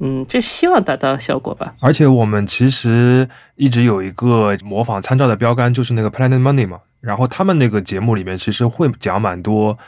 [0.01, 1.75] 嗯，这希望达到效果吧。
[1.81, 6.81] 而且我们其实一直有一个模仿参照的标杆，就是那个 Planet Money 嘛。
[7.01, 9.79] 然后他们那个节目里面其实会讲蛮多。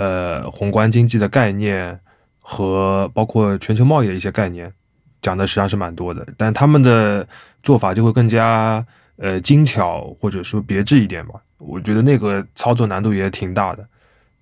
[0.00, 2.00] 呃，宏观经济的概念
[2.38, 4.72] 和包括全球贸易的一些概念，
[5.20, 7.28] 讲的实际上是蛮多的，但他们的
[7.62, 8.82] 做法就会更加
[9.16, 11.34] 呃精巧或者说别致一点吧。
[11.58, 13.86] 我觉得那个操作难度也挺大的，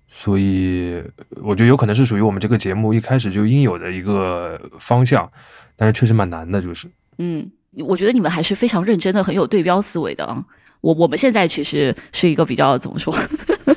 [0.07, 1.03] 所以
[1.43, 5.29] 我觉得有可能是属于我们这个节目一开始就应有的一个方向，
[5.75, 6.87] 但是确实蛮难的，就是。
[7.17, 10.41] 嗯，我觉得你们还是非常认真的，很有对标思维的啊。
[10.79, 13.13] 我我们现在其实是一个比较怎么说？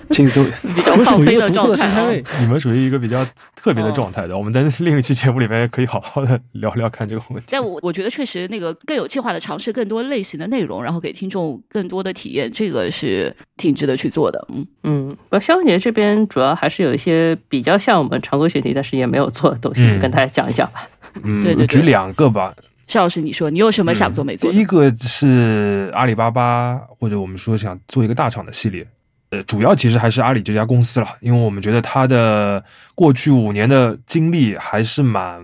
[0.10, 2.22] 轻松、比较放飞的状态。
[2.40, 3.24] 你们属于一个比较
[3.56, 4.36] 特别的状态的。
[4.36, 7.46] 我们在另一期节目里面可以好好的聊聊看这个问题。
[7.50, 14.46] 但我我觉得确实那个更有计划的尝试更多类型的内容，然后给听众更多的体验，这个是挺值得去做的。
[14.52, 20.88] 嗯嗯，那肖姐这边主要还是有一些比较像我们常规选题，但是也没有做的东西，跟大家讲一讲吧。
[21.22, 22.54] 嗯，对对，举两个吧。
[22.86, 24.50] 邵老师，你说你有什么想做没做？
[24.50, 28.86] 第一个是阿里巴巴，或者我们说想做一个大厂的系列。
[29.32, 32.62] 呃，主要其实还是阿里这家公司了，因为我们觉得它的
[32.94, 35.42] 过去五年的经历还是蛮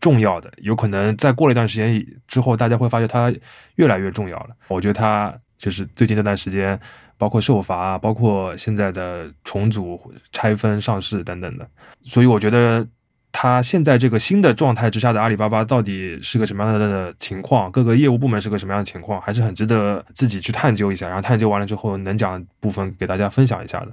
[0.00, 3.32] 重要的，有可能再过了一段时间之后，大家会发觉它
[3.76, 4.50] 越来越重要了。
[4.66, 6.78] 我觉得它就是最近这段时间，
[7.16, 11.68] 包括受罚，包括现在的重组、拆分、上市等等的，
[12.02, 12.86] 所以我觉得。
[13.30, 17.70] 它现在这个新的状态之下的阿里巴巴到底是个什么样的情况？
[17.70, 19.20] 各个业务部门是个什么样的情况？
[19.20, 21.06] 还是很值得自己去探究一下。
[21.06, 23.88] 然后探究完了之后，能讲部分给大家分享一下的。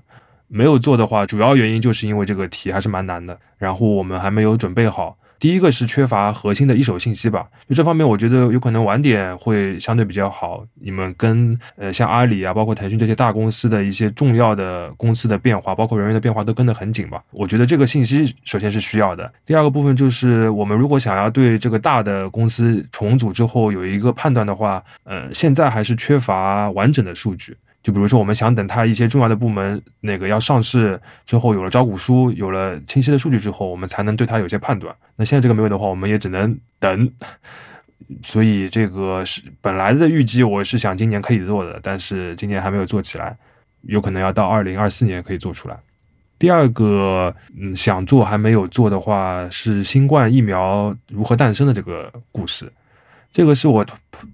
[0.47, 5.17] 没有做的话，主要原因就是因为这个题还是蛮难的，然后我们还没有准备好。
[5.39, 10.65] 第一个是缺乏核心的一手信息吧，就这方面，我觉得有可能晚点会相对比较好。
[10.81, 17.21] 你们跟呃像阿里啊，包括腾讯这些大公司的一些重要的公司的变化，包括人员的变化都跟得很紧吧。
[17.31, 19.31] 我觉得这个信息首先是需要的。
[19.45, 27.55] 第二个部分就是我们如果想要对这个大的公司重组之后有一个判断的话，呃，现在还是缺乏完整的数据。
[27.85, 34.95] 就比如说，我们想等它一些重要的部门那个要上市之后，有了招股书，有了清晰的数据之后，我们才能对它有些判断。
[35.15, 37.11] 那现在这个没有的话，我们也只能等。
[38.23, 43.37] 所以这个是本来的预计，我是想今年可以做的，但是今年还没有做起来，
[43.83, 45.77] 有可能要到二零二四年可以做出来。
[46.39, 52.65] 第二个，嗯，想做还没有做的话，是新冠疫苗如何诞生的这个故事。
[53.35, 53.85] 这个是我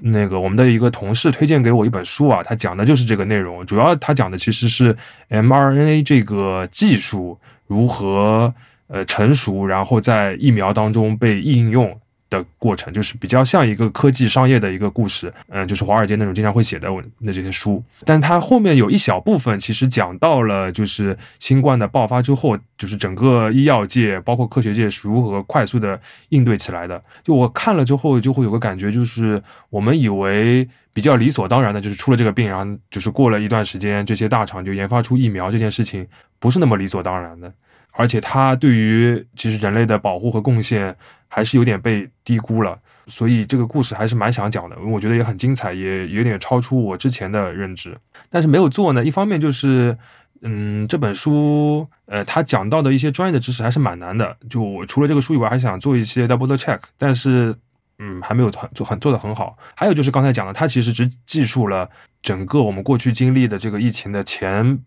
[0.02, 3.66] 那个我们的一个同事推荐给我一本书啊，他讲的就是这个内容。
[3.66, 4.96] 主要他讲的其实是
[5.28, 7.36] mRNA 这个技术
[7.66, 8.54] 如何
[8.86, 12.00] 呃成熟，然后在疫苗当中被应用。
[12.32, 16.90] 的过程就是比较像一个科技商业的一个故事，嗯，就是华尔街那种经常会写的
[17.20, 27.04] 那这些书，但它后面有一小部分其实讲到了，就是新冠的爆发之后，就是整个医药界包括科学界是如何快速的应对起来的。
[27.22, 36.08] 就我看了之后，就会有个感觉，就是我们以为比较理所当然的，就是出了这个病，然后就是过了一段时间，这些大厂就研发出疫苗这件事情，
[36.40, 37.54] 不是那么理所当然的。
[37.92, 40.96] 而且它对于其实人类的保护和贡献
[41.28, 42.78] 还是有点被低估了，
[43.08, 47.98] 所以这个故事还是蛮想讲的，我觉得也很精彩，也有点超出我之前的认知。
[48.30, 49.98] 但是没有做呢，一方面就是，
[50.42, 54.36] 嗯，这本书，呃，它讲到的一些专业的知识还是蛮难的。
[54.50, 57.56] 就我除了这个书以外，还想做一些 double check，但是，
[58.00, 59.58] 嗯，还没有很做很做的很好。
[59.76, 61.90] 还有就是刚才讲的，它其实只记述了
[62.22, 64.80] 整个我们过去经历的这个疫情的前。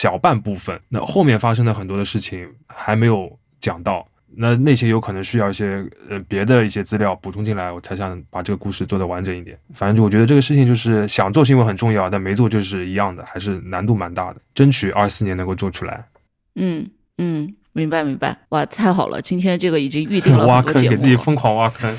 [0.00, 4.06] 小半部分，那后面发生的很多的事情还没有讲到，
[4.36, 9.58] 那那些有可能需要一些呃别的一些资料补充进来，我才想把这个故事做得完整一点。
[9.74, 14.36] 反正就我觉得这个事情就是想做是因为很重要，但没做就是一样的，还是难度蛮大的。
[14.54, 16.06] 争取二四年能够做出来。
[16.54, 18.38] 嗯嗯，明白明白。
[18.50, 21.92] 哇，太好了，今天这个已经预定了挖坑，给自己疯狂挖坑。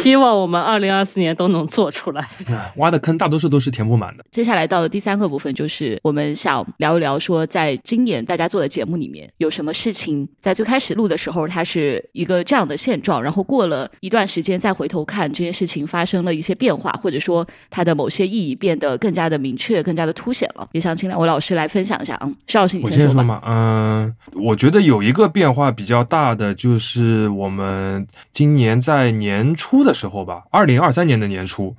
[0.00, 2.26] 希望我们二零二四年都能做出来。
[2.76, 4.24] 挖的坑大多数都是填不满的。
[4.30, 20.66] 接下来到了第三个部分，就是我们想聊一聊，说在今年大家做的节目里面有什么事情，在最开始录的时候它是一个这样的现状，然后过了一段时间再回头看这件事情发生了一些变化，或者说它的某些意义变得更加的明确、更加的凸显了。
[20.72, 22.18] 也想请两位老师来分享一下。
[22.22, 23.42] 嗯，邵老师，你先说吧。
[23.46, 29.89] 嗯，我觉得有一个变化比较大的，就是我们今年在年初的。
[29.90, 31.76] 的时候吧，二零二三年的年初，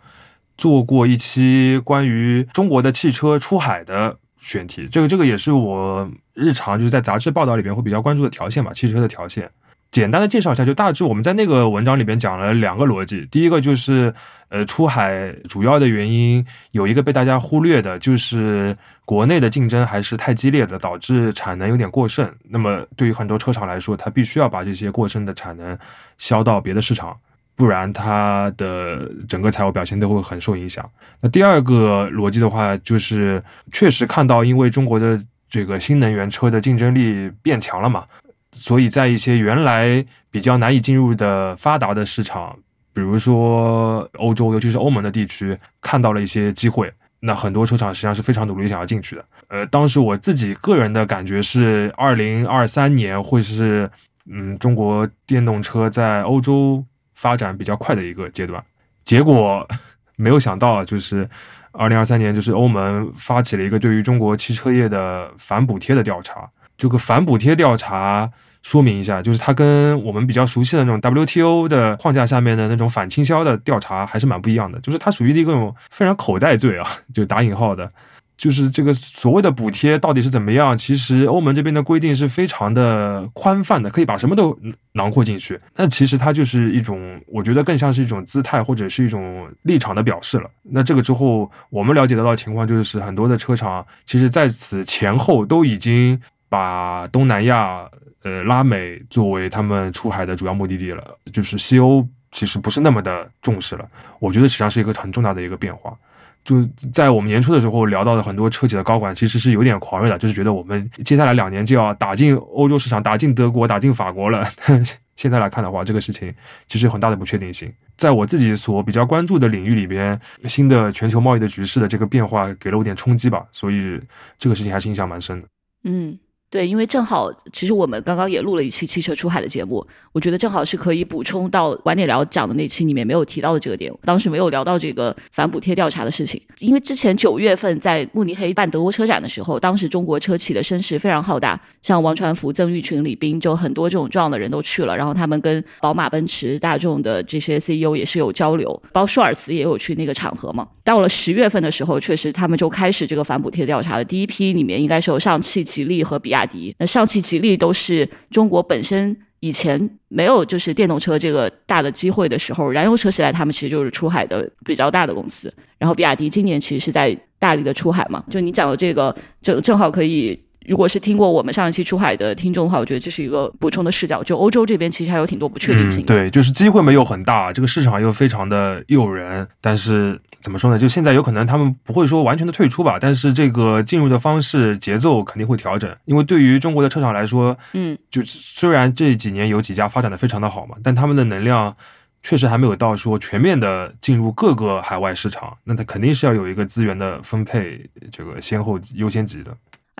[0.57, 4.87] 做过一期关于中国的汽车出海的选题。
[4.91, 9.49] 这个这个也是我日常就是在杂志报道里边会比较关注的条线吧，汽车的条线。
[9.91, 13.27] 简单的介绍一下，就大致我们在那个文章里边讲了两个逻辑。
[13.29, 14.13] 第一个就是，
[14.47, 22.33] 呃，出海主要的原因有一个被大家忽略的，就是国内的竞争还是太激烈的，导致产能有点过剩。
[22.51, 25.77] 那么对于很多车厂来说，它必须要把这些过剩的产能
[26.17, 27.17] 销到别的市场。
[27.61, 30.83] 不然，它的整个财务表现都会很受影响。
[31.19, 33.39] 那第二个逻辑的话，就是
[33.71, 38.05] 确实看到，因为中国的这个新能源车的竞争力变强了嘛，
[38.51, 42.57] 所以在一些原来比较难以进入的发达的市场，
[42.95, 46.91] 比如说欧洲，尤其是欧盟的地区，看到了一些机会。
[47.19, 49.23] 那很多车厂实际上是非常努力想要进去的。
[49.49, 53.87] 呃，当时我自己个人的感觉是，二零二三年会是
[54.25, 56.83] 嗯，中国电动车在欧洲。
[57.21, 58.63] 发展比较快的一个阶段，
[59.03, 59.67] 结果
[60.17, 61.29] 没有想到，就是
[61.71, 66.49] 二零二三年，就是欧盟发起了一个对于中国汽车业的反补贴的调查。
[66.77, 68.31] 这个反补贴调查，
[68.63, 77.91] 说明一下，就是它跟我们比较熟悉的那种 WTO 的框架下面的那种反倾销的调查还是蛮不一样的，就是它属于一个那种非常口袋罪啊，就打引号的。
[78.37, 80.75] 就是这个所谓的补贴到底是怎么样？
[80.75, 84.57] 其实欧盟这边的规定是非常的宽泛的，可以把什么都
[84.93, 85.59] 囊括进去。
[85.75, 90.49] 那其实它就是一种，我觉得更像是一种姿态或者是一种立场的表示了。
[90.63, 97.87] 那这个之后，我们了解得到情况就是，很多的车厂其实在此前后都已经把东南亚、
[98.23, 101.03] 呃拉美作为他们出海的主要目的地了。
[101.31, 103.87] 就是西欧其实不是那么的重视了。
[104.19, 105.95] 我觉得实际上是一个很重大的一个变化。
[106.43, 114.47] 就在我们年初的时候聊到的很多车企的高管，其实是有点狂热的，就是觉得我们接下来两年就要打进欧洲市场，打进德国，打进法国了。
[115.15, 116.33] 现在来看的话，这个事情
[116.65, 117.71] 其实有很大的不确定性。
[117.95, 124.01] 在我自己所比较关注的领域里边，新的全球贸易的局势的这个变化给了我点冲击吧，所以
[124.39, 125.47] 这个事情还是印象蛮深的。
[125.83, 126.17] 嗯。
[126.51, 133.89] 对，因为正好，其实我们刚刚也录了一期汽车出海的节目，我觉得正好是可以补充到晚点聊讲的那期里面没有提到的这个点。
[134.03, 150.67] 当时没有聊到这个反补贴调查的事情，因为之前九月份在慕尼黑办德国车展的时候，当时中国车企的声势非常浩大，像王传福、曾毓群、李斌，就很多这种重要的人都去了，然后他们跟宝马、奔驰、大众的这些 CEO 也是有交流，包括舒尔茨也有去那个场合嘛。
[150.83, 157.21] 到了十月份的时候，确实他们就开始这个反补贴调查了，第一批里面应该是有上汽、吉利和比亚迪，那上汽。
[157.21, 165.53] 吉利都是中国本身以前没有就是电动车这个大的机会的时候，燃油车时代他们其实就是出海的比较大的公司。
[165.77, 170.37] 然后比亚迪今年其实是在大力的出海嘛，就你讲的这个正正好可以。
[170.67, 174.23] 如果是听过我们上一期出海的听众的话，我觉得这是一个补充的视角。
[174.23, 176.05] 就欧洲这边其实还有挺多不确定性。
[176.05, 179.47] 对，就是机会没有很大，这个市场又非常的诱人。
[179.59, 180.77] 但是怎么说呢？
[180.77, 185.93] 就现在有可能他们不会说完全的退出吧，但是这个进入的方式节奏肯定会调整。
[186.05, 191.75] 因为对于中国的车厂来说，嗯，就虽然这几年有几家发展的非常的好嘛，但他们的能量
[192.21, 195.57] 确实还没有到说全面的进入各个海外市场。
[195.63, 199.51] 那它肯定是要有一个资源的分配，这个先后优先级的。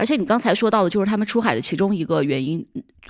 [0.02, 2.66] 而且你刚才说到的，就是他们出海的其中一个原因，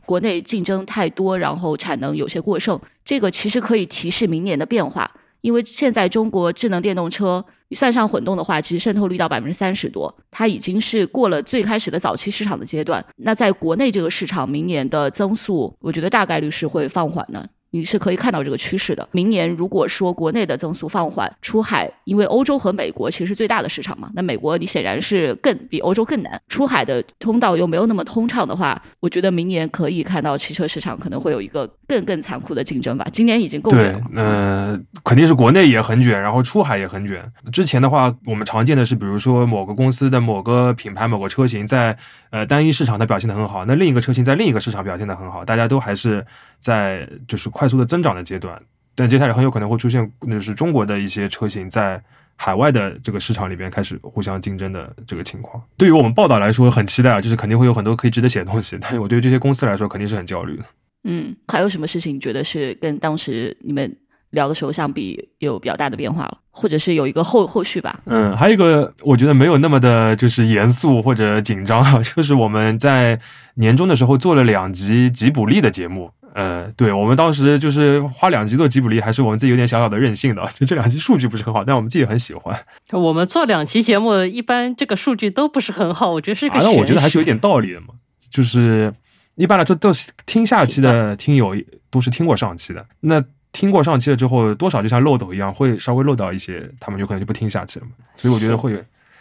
[0.05, 2.77] 国内竞争太多，然后产能有些过剩。
[3.05, 13.01] 这个其实可以提示明年的变化，因为现在中国智能电动车算上混动的话，其实渗透率到百分之三十多，它已经是过了最开始的早期市场的阶段。
[13.15, 17.49] 那在国内这个市场，明年的增速，我觉得大概率是会放缓的。
[17.71, 19.07] 你是可以看到这个趋势的。
[19.11, 33.07] 明年如果说国内的增速放缓，出海，因为欧洲和美国其实最大的市场嘛，那美国你显然是更比欧洲更难，出海的通道又没有那么通畅的话，我觉得明年可以看到汽车市场可能会有一个更更残酷的竞争吧。
[33.11, 37.23] 今年已经够卷了，嗯，肯定是国内也很卷，然后出海也很卷。
[37.51, 41.97] 之前的话，我们常见的是，比如说某个公司的某个品牌、某个车型在
[42.31, 46.25] 呃单一市场它表现的很好，那另一个车型在另一个市场表现的很好，大家都还是
[46.61, 47.51] 在就是。
[47.51, 48.57] 快速的增长的阶段，
[48.95, 52.01] 但接下来很有可能会出现，那就是中国的一些车型在
[52.37, 55.61] 海外的这个市场里边开始互相竞争的这个情况。
[55.75, 58.77] 对于我们报道来说，很期待啊，就是肯定会有很多可以值得写的东西。
[58.79, 60.63] 但是我对于这些公司来说，肯定是很焦虑的。
[61.03, 63.93] 嗯，还有什么事情你觉得是跟当时你们
[64.29, 67.99] 聊的时候相比有比较大的变化了，或者是有一个后后续吧？
[68.05, 73.19] 嗯，还有一个我觉得没有那么的就是严肃或者紧张啊， 就是我们在
[73.55, 76.11] 年终的时候做了两集吉卜力的节目。
[76.33, 80.47] 呃，对我们当时就是花两集做吉卜力，还是我们自己有点小小的任性的。
[80.57, 82.57] 就这两集数据不是很好，但我们自己很喜欢。
[82.91, 86.57] 我们做两期节目，一般这个数据都不是很好，我觉得是个。
[86.59, 87.87] 那我觉得还是有点道理的嘛。
[88.29, 88.93] 就是
[89.35, 89.91] 一般来说，都
[90.25, 91.53] 听下期的听友
[91.89, 92.85] 都是听过上期的。
[93.01, 97.91] 那听过上期了之后，多少就像漏斗一样，会稍微漏到一些，他们有可能就不听下期了嘛。
[98.15, 98.77] 所以我觉得会有。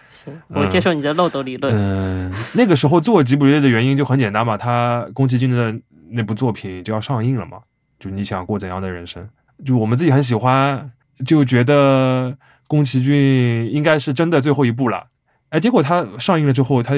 [0.09, 1.75] 行，我接受你的漏斗理论。
[1.77, 5.75] 嗯，那个时候做吉卜力的原因就很简单嘛，他宫崎骏的。
[6.11, 7.61] 那部作品就要上映了嘛？
[7.99, 9.29] 就你想过怎样的人生？
[9.65, 10.93] 就我们自己很喜欢，
[11.25, 15.09] 就觉得宫崎骏应该是真的最后一部了。
[15.51, 16.95] 哎，结果他上映了之后，他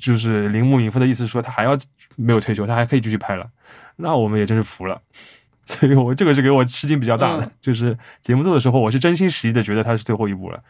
[0.00, 1.76] 就是铃木敏夫的意思说他还要
[2.16, 3.48] 没有退休，他还可以继续拍了。
[3.96, 5.00] 那我们也真是服了。
[5.66, 10.62] 所以我这个是给我吃惊比较大的，就是节目做的时候，我是真心实意的觉得他是最后一部了，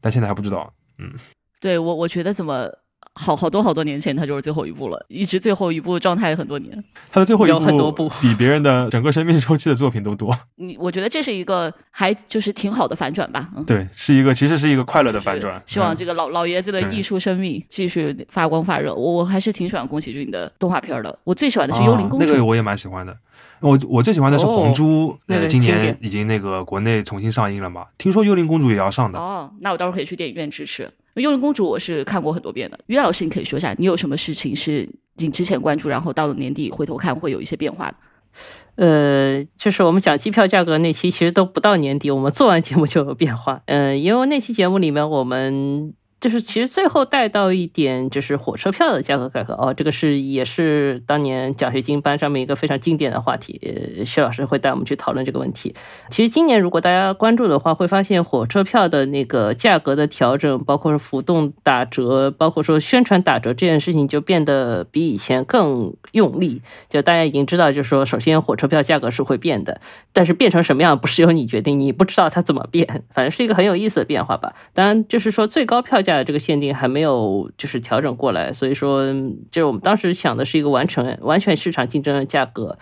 [0.00, 0.72] 但现在还不知道。
[0.98, 1.12] 嗯，
[1.60, 2.70] 对我我觉得怎么？
[3.18, 6.84] 好好多好多年前，他就是最后一部了，一直最后一部状态很多年。
[7.10, 10.36] 他的最后一部很多部，比别人的整个生命周期的作品都多。
[10.56, 13.48] 你我觉得这是一个还就是挺好的反转吧。
[13.56, 15.60] 嗯，对，是一个其实是一个快乐的反转。
[15.64, 18.94] 希望这个老老爷子的艺术生命继续发光发热。
[18.94, 21.18] 我我还是挺喜欢宫崎骏的动画片的。
[21.24, 23.16] 我最喜欢的是《幽灵公主》，那个我也蛮喜欢的。
[23.60, 27.86] 我我最喜欢的是《红猪》，呃，今年已经那个国内重新上映了嘛？
[27.96, 29.18] 听说《幽灵公主》也要上的。
[29.18, 30.90] 哦，那我到时候可以去电影院支持。
[31.20, 37.96] 幽灵公主我是看过很多遍的，于老师你可以说一下，你有什么事情是你之前关注，然后到了年底回头看会有一些变化的？
[38.76, 43.62] 呃，就是我们讲机票价格那期，其实都不到年底，我们做完节目就有变化。
[43.66, 45.92] 嗯，因为那期节目里面我们。
[46.26, 55.72] 就是其实最后带到一点，就是火车票的价格改革哦，这个是也是当年奖学金班上面一个非常经典的话题，薛老师会带我们去讨论这个问题。
[56.10, 66.60] 其实今年如果大家关注的话，会发现火车票的那个价格的调整，包括是浮动打折，包括说宣传打折这件事情，就变得比以前更用力。
[66.88, 69.80] 就大家已经知道，就是说，首先火车票价格是会变的，
[70.12, 74.54] 但是变成什么样不是由你决定，你不知道它怎么变，反正是一个很有意思的变化吧。
[74.72, 76.02] 当然，就是说最高票。
[76.06, 79.04] 价这个限定还没有就是调整过来，所以说
[79.50, 82.76] 就是我们当时想的是一个完成完全市场竞争的价格，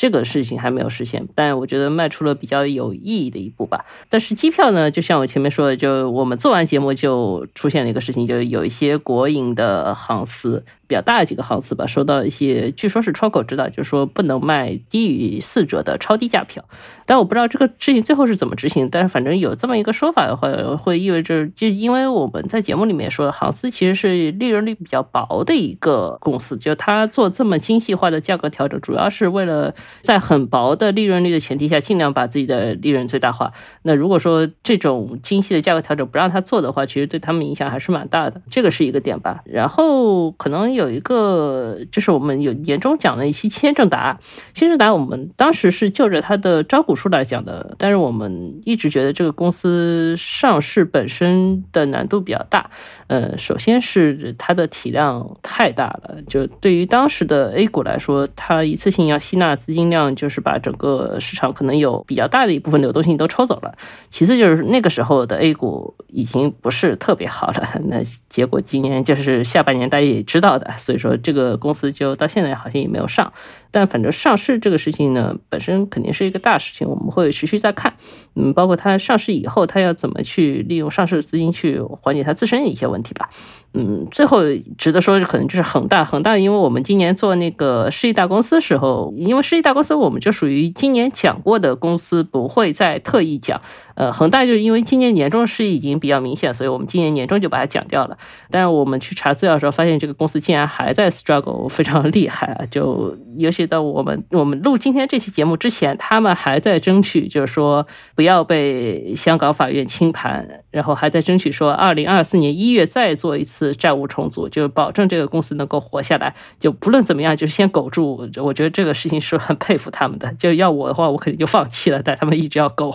[0.00, 3.84] 这个事情还没有实现，但我觉得迈出了比较有意义的一步吧。
[4.08, 10.64] 但是机票呢，就像我前面说的，就我们做完节目就出现了一个事情，就有一些国营的航司。
[10.86, 16.64] 比较大的几个航司吧，收到一些，据说是窗口指导，就是说不能卖低于四折的超低价票。
[17.06, 18.88] 但我不知道这个事情最后是怎么执行。
[18.90, 33.50] 但是反正有这么一个说法的话，会意味着，就因为我们在节目里面说，航司其实是利润率比较薄的一个公司，就它做这么精细化的价格调整，主要是为了在很薄的利润率的前提下，尽量把自己的利润最大化。
[33.84, 38.42] 那如果说这种精细的价格调整不让他做的话，其实对他们影响还是蛮大的。
[38.50, 39.40] 这个是一个点吧。
[39.46, 40.90] 然后可能有。
[40.90, 44.18] 一个就是我们有年终讲了一期签证达，
[44.52, 52.68] 签证达我们当时是就着它的招股数来讲的，但是我们一直觉得这个公司上市本身的难度比较大。
[53.06, 63.72] 呃，首先是它的体量太大了，就对于当时的 A 股来说，它一次性要吸纳资金量，就是把整个市场可能有比较大的一部分流动性都抽走了。
[64.08, 70.68] 其次就是那个时候的 A 股已经不是特别好了，那结果今年就是下半年大家也知道的。
[70.76, 73.32] 所以说这个公司就到现在好像也没有上，
[73.70, 77.94] 但反正上市这个事情呢，本身肯定是一个大事情，我们会持续在看。
[78.34, 83.30] 嗯，包括它上市以后，它要怎么去利用上市资金去缓解它自身的一些问题吧。
[83.72, 84.40] 嗯，最后
[84.76, 93.60] 值得说的可能就是恒大，恒大，因为我们今年做那个世纪大公司时候，因为世纪大公司我们就属于今年讲过的公司，不会再特意讲。
[94.00, 98.16] 呃，恒大就是因为今年年终是已经比较明显，所以我们今年年终就把它讲掉了。
[98.48, 102.64] 但是我们去查资料的时候，发现这个公司竟然还在 struggle，非常厉害啊！
[102.70, 113.74] 就尤其到我们我们录今天这期节目之前，他们还在争取，就是说不要被香港法院清盘，然后还在争取说二零二四年一月再做一次。
[113.80, 116.34] 债务重组，就保证这个公司能够活下来。
[116.58, 118.28] 就不论怎么样，就是先苟住。
[118.36, 120.32] 我觉得这个事情是很佩服他们的。
[120.34, 122.02] 就要我的话，我肯定就放弃了。
[122.02, 122.94] 但他们一直要苟，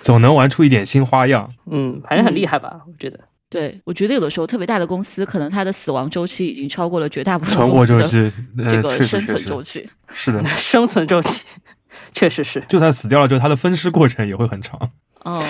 [0.00, 1.50] 总能玩出一点新花样。
[1.70, 2.80] 嗯，反正很厉害吧？
[2.86, 3.20] 我觉得。
[3.48, 8.30] 对，我觉得有的时候特别大的公司，可能它的死亡周期已经超过了绝大部分存活周期，
[8.68, 9.88] 这个生存周期。
[10.12, 11.44] 是的， 生存周期
[12.14, 12.62] 确实是。
[12.68, 14.90] 就算死掉了之后，它的分尸过程也会很长。
[15.24, 15.42] 哦，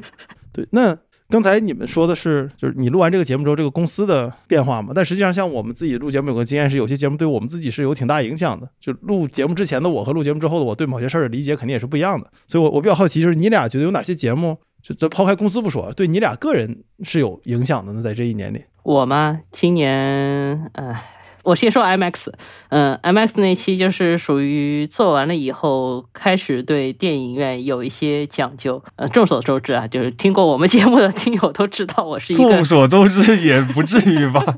[0.52, 0.96] 对，那。
[1.32, 4.92] 刚才你们说的是，就是你录完这个节目之后，这个公司的变化嘛？
[4.94, 8.68] 但实际上，像我们自己录节目有个经验是，有些节目对我们自己是有挺大影响的。
[8.78, 12.30] 就录节目之前的我和录节目之后的我，对某些事儿的理解肯定也是不一样的。
[12.46, 18.02] 所以，我我比较好奇，就是你俩觉得有哪些节目，就抛开公司不说，对你俩个人是有影响的呢？
[18.02, 19.40] 在这一年里，我嘛？
[19.50, 21.21] 今年，唉。
[21.44, 22.32] 我先说 MX，
[22.68, 28.82] 嗯，MX 那期就是属于做完了以后，开始对电影院有一些讲究。
[28.94, 34.56] 呃，众所周知啊，就是听过我们节目的听友都知道，我是一个众所周知也不至于吧？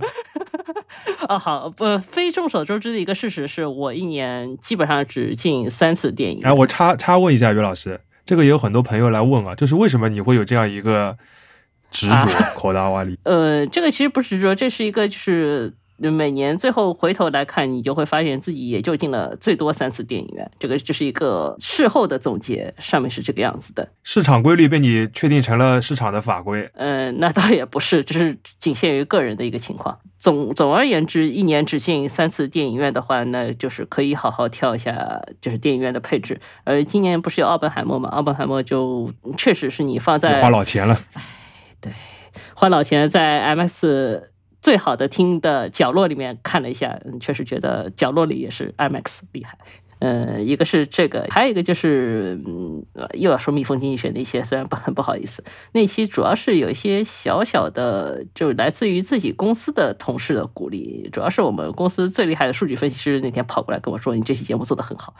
[1.27, 6.41] 啊， 好，不，非众所周知的一个事实是我一年基本上只进三次电影。
[6.43, 11.17] 哎，我插插问一下于老师，这个也有很多朋友来问啊，就是为什么你会有这样一个
[11.91, 12.15] 执着？
[12.57, 13.19] 口大瓦里？
[13.23, 15.73] 呃，这个其实不是执着，这是一个就是。
[15.97, 20.51] 每年最后回头来看，你就会发现自己也就进了最多三次电影院。
[20.59, 23.89] 这个就是一个事后的总结，上面是这个样子的。
[24.03, 26.69] 市场规律被你确定成了市场的法规？
[26.75, 29.99] 嗯，那倒也不是，只是仅限于个人的一个情况。
[30.19, 36.41] 总总而言之，一年只进三次电影院的话，那就是可以好好挑一下，就是电影院的配置。
[36.65, 38.09] 而今年不是有奥本海默吗？
[38.09, 40.99] 奥本海默就确实是你放在花老钱了。
[41.13, 41.23] 哎，
[41.81, 41.93] 对，
[42.55, 44.34] 花老钱在 MX。
[44.65, 49.59] 最好的听的角落里面看了一下，确实觉得角落里也是 IMAX 厉害。
[49.99, 61.11] 呃，一个是这个，还有一个就是，嗯，又要说蜜蜂经济学那些，虽然不很不好意思，那期主要是有一些小小的，就来自于自己公司的同事的鼓励。
[61.13, 65.15] 主要是我们公司最厉害的数据分析师那天跑过来跟我说：“你这期节目做的很好。”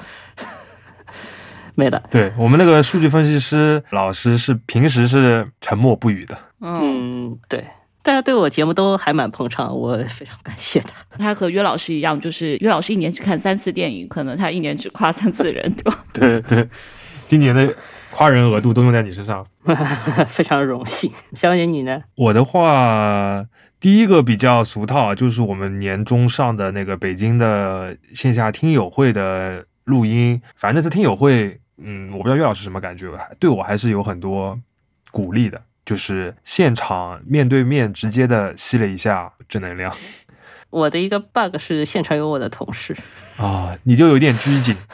[1.77, 2.03] 没了。
[2.11, 6.39] 对我们那个数据分析师老师是平时是沉默不语的。
[6.63, 7.63] 嗯，对。
[8.05, 10.91] 大家对我节目都还蛮捧场，我非常感谢他。
[11.17, 16.05] 他和约老师一样，就是约老师一年只看三次电影，可能他一年只夸三次人，对吧？
[16.13, 16.69] 对对，
[17.27, 17.75] 今年的
[18.13, 19.45] 夸人额度都用在你身上，
[20.29, 21.11] 非常荣幸。
[21.33, 22.03] 小姐你呢？
[22.17, 23.47] 我的话，
[23.81, 30.43] 第一个比较俗套，就是我们年终上的那个北京的线下听友会的录音。
[30.57, 33.09] 反正那次听友会，嗯，我不知道岳老师什么感觉，
[33.41, 34.61] 对我还是有很多
[35.11, 35.59] 鼓励的。
[35.85, 39.95] 就是现场面对面直接的吸了一下正能量。
[40.71, 42.97] 我的一个 bug 是现场有我的同事
[43.37, 44.77] 啊，你就有点拘谨。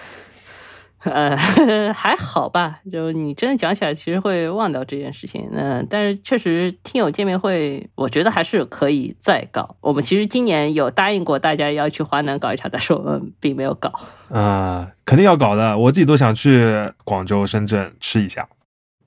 [1.03, 1.35] 呃，
[1.95, 2.81] 还好吧。
[2.93, 5.49] 就你真的讲起来，其实会忘掉这件事情。
[5.51, 9.77] 嗯、但是确实听友见面会，我觉得还是可以再搞。
[9.81, 13.91] 我们其实今年有答应过大家要去华南搞一场，但是我们并没有搞。
[14.29, 18.47] 啊、肯定要搞的，我自己都想去广州、深圳吃一下。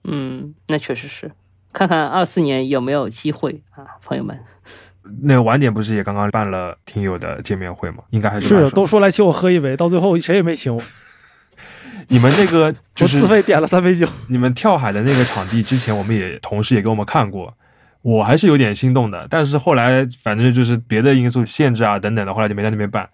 [0.05, 1.31] 嗯，那确实是，
[1.73, 4.39] 看看二四年有没有机会啊，朋友们。
[5.23, 8.03] 那个晚点不是也刚刚办了听友的见面会吗？
[8.11, 10.81] 应该还是是都说来请我喝一杯，到最后谁也没请我，
[12.07, 14.07] 你们那个 就是自费点了三杯酒。
[14.27, 17.53] 你们跳海的那个场地，之前我们也同事也给我们看过，
[18.01, 19.27] 我还是有点心动的。
[19.29, 23.09] 但是后来反正就是别的因素限制啊等等的，后来就没在那边办，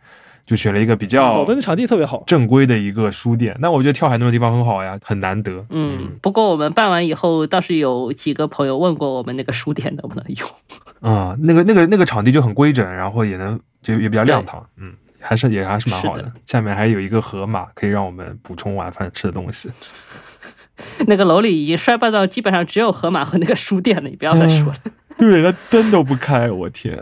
[0.49, 2.23] 就选了一个比较好较的，那场地特别好。
[2.25, 3.55] 正规的一个书店。
[3.59, 5.63] 那我觉得跳海那种地方很好呀，很难得。
[5.69, 10.49] 嗯，不过我们办完以后，倒是有几个朋友问过我们那个书店能不能用。
[11.13, 16.23] 啊、那个那个那个场地就很规整，然后也能就也比较亮堂，嗯，还是也还是蛮好的。
[16.23, 19.69] 的下面还有一个河马，可以让我们补充晚饭吃的东西。
[21.05, 24.75] 那个楼里已经衰败到基本上只有河马和那个书店了，你不要再说了。
[25.15, 26.97] 对，那灯都不开，我天。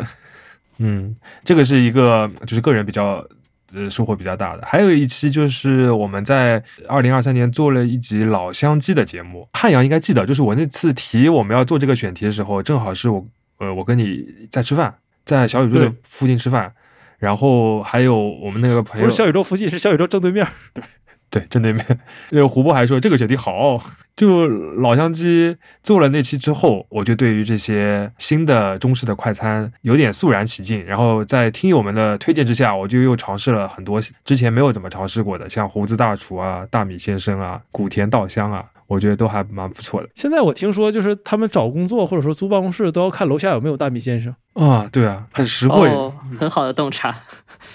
[0.79, 3.25] 嗯，这个是一个就是个人比较
[3.74, 4.63] 呃收获比较大的。
[4.65, 13.26] 还有一期就是我们在二零二三年做了一集老乡鸡的节目，汉阳应该记得，就是我那次提我们要做这个选题的时候，正好是我
[13.57, 14.95] 呃我跟你在吃饭，
[15.26, 16.74] 在小宇宙的附近吃饭，
[17.18, 20.47] 然后还有我们那个朋友不是小宇宙附近，是小宇宙正对面。
[20.74, 20.84] 对，
[21.30, 21.86] 正对面。
[22.32, 23.80] 那个胡波还说这个选题好，
[24.15, 30.84] 就老乡鸡做了那期之后，我就对于这些新的中式的快餐有点肃然起敬。
[30.86, 40.09] 然后在听友们的推荐之下，我就又尝试了很多之前没有怎么尝试过的，像胡子大厨啊、大米先生啊、古田稻香啊，我觉得都还蛮不错的。
[40.15, 44.34] 现在我听说，就是他们找工作或者说租办公室，都要看楼下有没有大米先生。
[44.53, 45.88] 啊，对啊，很实惠。
[45.89, 47.15] 哦，很好的洞察。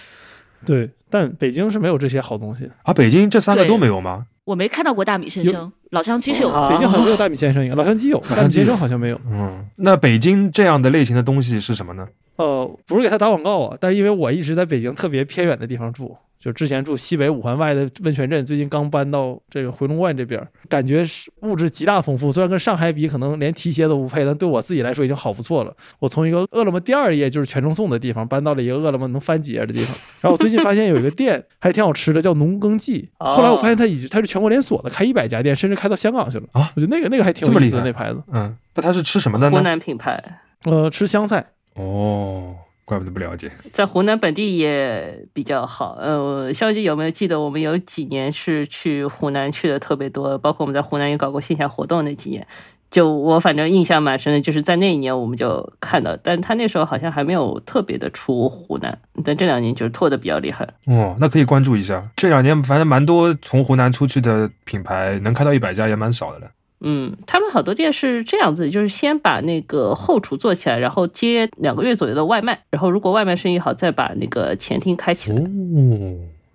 [0.67, 2.71] 对，但北京是没有这些好东西。
[2.85, 4.25] 啊，北京这三个都没有吗？
[4.45, 9.21] 我没看到过大米先生，老乡鸡是有北京好像没有 大米先生一样，老乡鸡有，大米先生好像没有。
[9.27, 12.09] 嗯，那北京这样的类型的东西是什么呢？
[12.37, 22.33] 呃，不是给他打广告啊，但是因为我一直在北京特别偏远的地方住，就之前住西北五环外的温泉镇，最近刚搬到这个回龙观这边，感觉是物质极大丰富。
[22.33, 25.73] 虽然跟上海比，可能连提鞋都不配，但对我自己来说已经好不错了。
[26.01, 29.97] 我从一个饿了么第二页就是全程送的地方，搬到了一个饿了么能翻几页的地方。
[30.23, 33.09] 然后我最近发现有一个店还挺好吃的，叫农耕记。
[33.21, 38.21] 哦后来我发现它已经它是全国连锁的，开一百家店，甚至开到香港去了啊我觉得那个那个还挺有意思的这么厉害那牌子。
[38.33, 39.63] 嗯，那它是吃什么的呢湖？
[39.63, 41.53] 南品牌呃，吃湘菜。
[41.75, 43.51] 哦，怪不得不了解。
[43.73, 45.97] 在湖南本地也比较好。
[46.01, 52.47] 呃，肖姐有没有记得我们有几年是去湖南去的特别多，包括我们在湖南也搞过线下活动那几年。
[52.91, 60.69] 就我反正印象蛮深的，就是在那一年我们就看到，但他那时候好像还没有特别的出湖南，但这两年就是拓的比较厉害。
[60.85, 62.11] 哦，那可以关注一下。
[62.17, 66.51] 这两年反正蛮多从湖南出去的品牌，能开到一百家也蛮少的了。
[66.83, 75.39] 嗯，他们好多店是这样子，就是先把那个后厨做起来，然后接两个月左右的外卖，然后如果外卖生意好，再把那个前厅开起来。
[75.39, 75.47] 哦，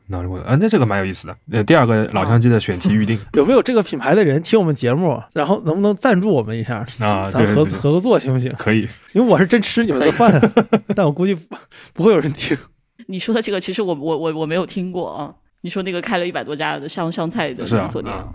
[0.09, 1.35] 那如果啊，那这个蛮有意思的。
[1.51, 6.77] 呃，第二个老乡鸡的选题预定有没有这个品牌的人听我们节目，然后能不能赞助我们一下？
[6.99, 8.53] 啊，咱合对对对合个作行不行？
[8.57, 8.87] 可以。
[9.13, 10.39] 因为我是真吃你们的饭，
[10.95, 11.55] 但我估计不
[11.93, 12.57] 不会有人听。
[13.07, 15.33] 你说的这个，其实我我我我没有听过啊。
[15.61, 18.27] 你说那个开了一百多家的湘湘菜的连锁店，啊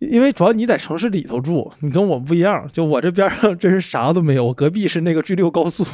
[0.00, 2.68] 因为主要你在城市里头住，你跟我不一样。
[2.72, 5.84] 就我这边上真是啥都没有，我隔壁是那个 G 六高速，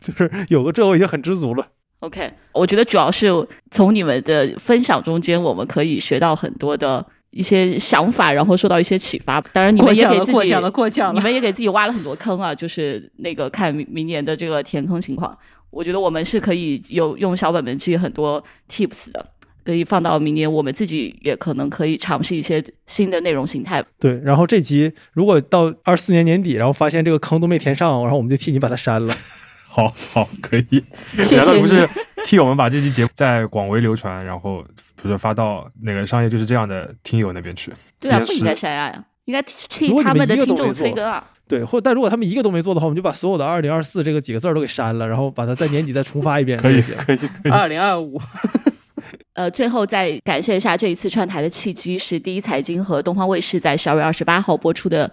[0.00, 1.66] 就是有个这我已经很知足了。
[2.00, 3.30] OK，我觉得主要是
[3.70, 9.40] 从你们的分享中间，我们可以学到很多的一些想法，然后受到一些启发。
[9.52, 11.18] 当然，你们也给自己过奖了，过奖了。
[11.18, 15.36] 你们也给自己挖了很多坑啊，就是那个看明明年的这个填坑情况。
[15.70, 18.40] 我觉得我们是可以有用小本本记很多
[18.70, 19.26] tips 的，
[19.64, 23.82] 可以放到明年，我们自己也可能可以尝试一些新的内容形态。
[23.98, 29.14] 对，然后这集如果到二四年年底，然后发现这个坑都没填上，然后我们就替你把它删了。
[29.66, 30.84] 好好可以。
[31.16, 31.46] 谢谢你。
[31.46, 31.88] 难道不是
[32.24, 34.62] 替我们把这期节目在广为流传，然后
[34.94, 37.72] 比如说发到那个商业就是这样的听友那边去？
[37.98, 41.24] 对啊，不应该删啊，应该替他们的听众催更啊。
[41.48, 46.58] 对，或但如果他们一个都没做的话，我们就把所有的“二零二四”这个几个字儿都给删了，然后把它在年底再重发一遍。
[46.58, 47.50] 可以这个可以可以。
[47.50, 48.18] 二零二五，
[49.34, 55.10] 呃，最后再感谢一下这一次串台的契机是第一财经和东方卫视在十二月二十八号播出的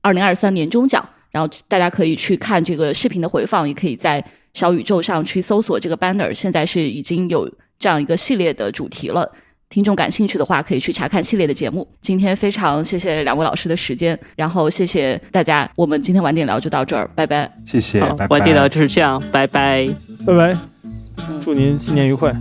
[0.00, 9.30] 二零二三年终奖，然后大家可以去看这个视频的回放，也可以在小宇宙上去搜索这个 banner，现在是已经有这样一个系列的主题了。
[9.70, 11.88] 听众感兴趣的话，可以去查看系列的节目。
[12.00, 17.50] 今天非常谢谢两位老师的时间，然后谢谢大家，我们今天晚点聊就到这儿，拜拜。
[17.64, 18.26] 谢谢，拜拜。
[18.28, 19.88] 晚点聊就是这样，拜拜。
[20.24, 20.56] 拜拜
[21.28, 22.32] 嗯，祝您新年愉快。